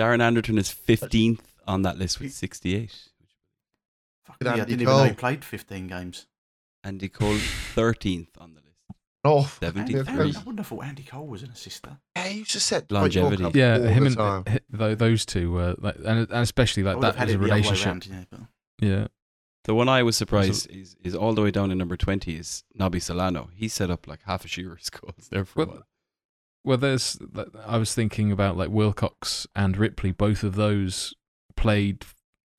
[0.00, 2.90] Darren Anderton is 15th on that list with 68.
[4.24, 6.26] Fuck Good me, I didn't even know he played fifteen games.
[6.84, 7.34] Andy Cole,
[7.74, 8.66] 13th on the list.
[9.22, 10.32] Oh, Seventy Andy, three.
[10.34, 11.98] I wouldn't have thought Andy Cole was an assister.
[12.16, 13.42] yeah, you just said Longevity.
[13.42, 13.76] World yeah.
[13.78, 14.44] Him and uh, time.
[14.48, 17.50] h- those two were like, and, and especially like that had as a the other
[17.52, 17.86] way relationship.
[17.86, 18.40] round, yeah, but-
[18.86, 19.06] Yeah,
[19.64, 22.64] The one I was surprised is, is all the way down in number 20 is
[22.74, 23.50] Nobby Solano.
[23.54, 25.86] He set up like half a Shearer's goals there for a Well, while.
[26.64, 27.18] Well, there's.
[27.64, 30.12] I was thinking about like Wilcox and Ripley.
[30.12, 31.14] Both of those
[31.56, 32.04] played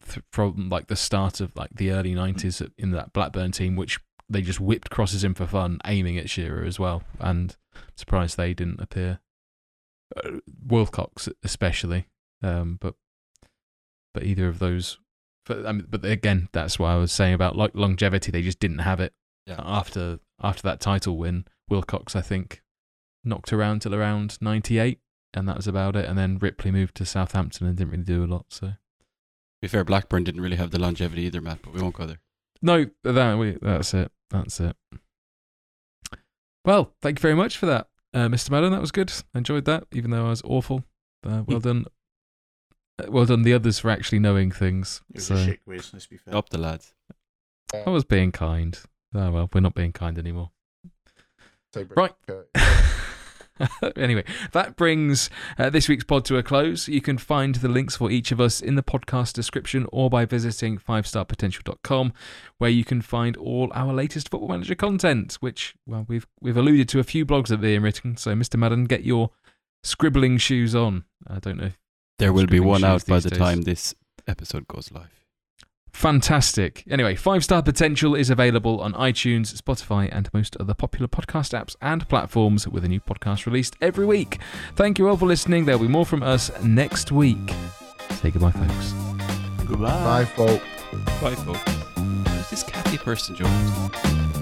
[0.08, 4.00] th- from like the start of like the early '90s in that Blackburn team, which
[4.30, 7.04] they just whipped crosses in for fun, aiming at Shearer as well.
[7.20, 9.20] And I'm surprised they didn't appear.
[10.16, 12.08] Uh, Wilcox especially,
[12.42, 12.96] um, but
[14.14, 14.98] but either of those.
[15.46, 18.32] But, I mean, but again, that's what I was saying about like longevity.
[18.32, 19.14] They just didn't have it
[19.46, 19.56] Yeah.
[19.60, 21.46] after after that title win.
[21.70, 22.61] Wilcox, I think,
[23.24, 25.00] knocked around till around 98
[25.34, 26.06] and that was about it.
[26.06, 28.68] And then Ripley moved to Southampton and didn't really do a lot so.
[28.68, 28.76] To
[29.62, 32.20] be fair, Blackburn didn't really have the longevity either, Matt, but we won't go there.
[32.62, 34.76] no that we, that's it that's it.
[36.66, 38.50] Well thank you very much for that uh, Mr.
[38.52, 38.72] Madden.
[38.72, 39.12] That was good.
[39.34, 40.84] I enjoyed that even though I was awful.
[41.26, 41.86] Uh, well done
[43.00, 45.36] Uh, well done the others for actually knowing things It was so.
[45.36, 46.36] a shit quiz, let's be fair.
[46.36, 46.94] Up the lads.
[47.74, 48.78] I was being kind.
[49.14, 50.52] Oh well we're not being kind anymore.
[51.74, 52.14] Say Right.
[53.96, 56.88] Anyway, that brings uh, this week's pod to a close.
[56.88, 60.26] You can find the links for each of us in the podcast description or by
[60.26, 62.14] visiting 5starpotential.com,
[62.58, 66.90] where you can find all our latest Football Manager content, which, well, we've we've alluded
[66.90, 68.18] to a few blogs that being written.
[68.18, 68.58] So, Mr.
[68.58, 69.32] Madden, get your
[69.84, 71.06] scribbling shoes on.
[71.28, 71.72] I don't know.
[72.20, 73.40] There will be one out by the days.
[73.40, 73.96] time this
[74.28, 75.21] episode goes live.
[75.94, 76.84] Fantastic.
[76.90, 81.76] Anyway, Five Star Potential is available on iTunes, Spotify, and most other popular podcast apps
[81.82, 84.40] and platforms with a new podcast released every week.
[84.76, 85.66] Thank you all for listening.
[85.66, 87.52] There'll be more from us next week.
[88.22, 88.94] Say goodbye, folks.
[89.68, 90.04] Goodbye.
[90.04, 90.62] My fault.
[91.22, 91.72] Bye, folks.
[92.30, 94.41] Who's this Kathy person, Joe?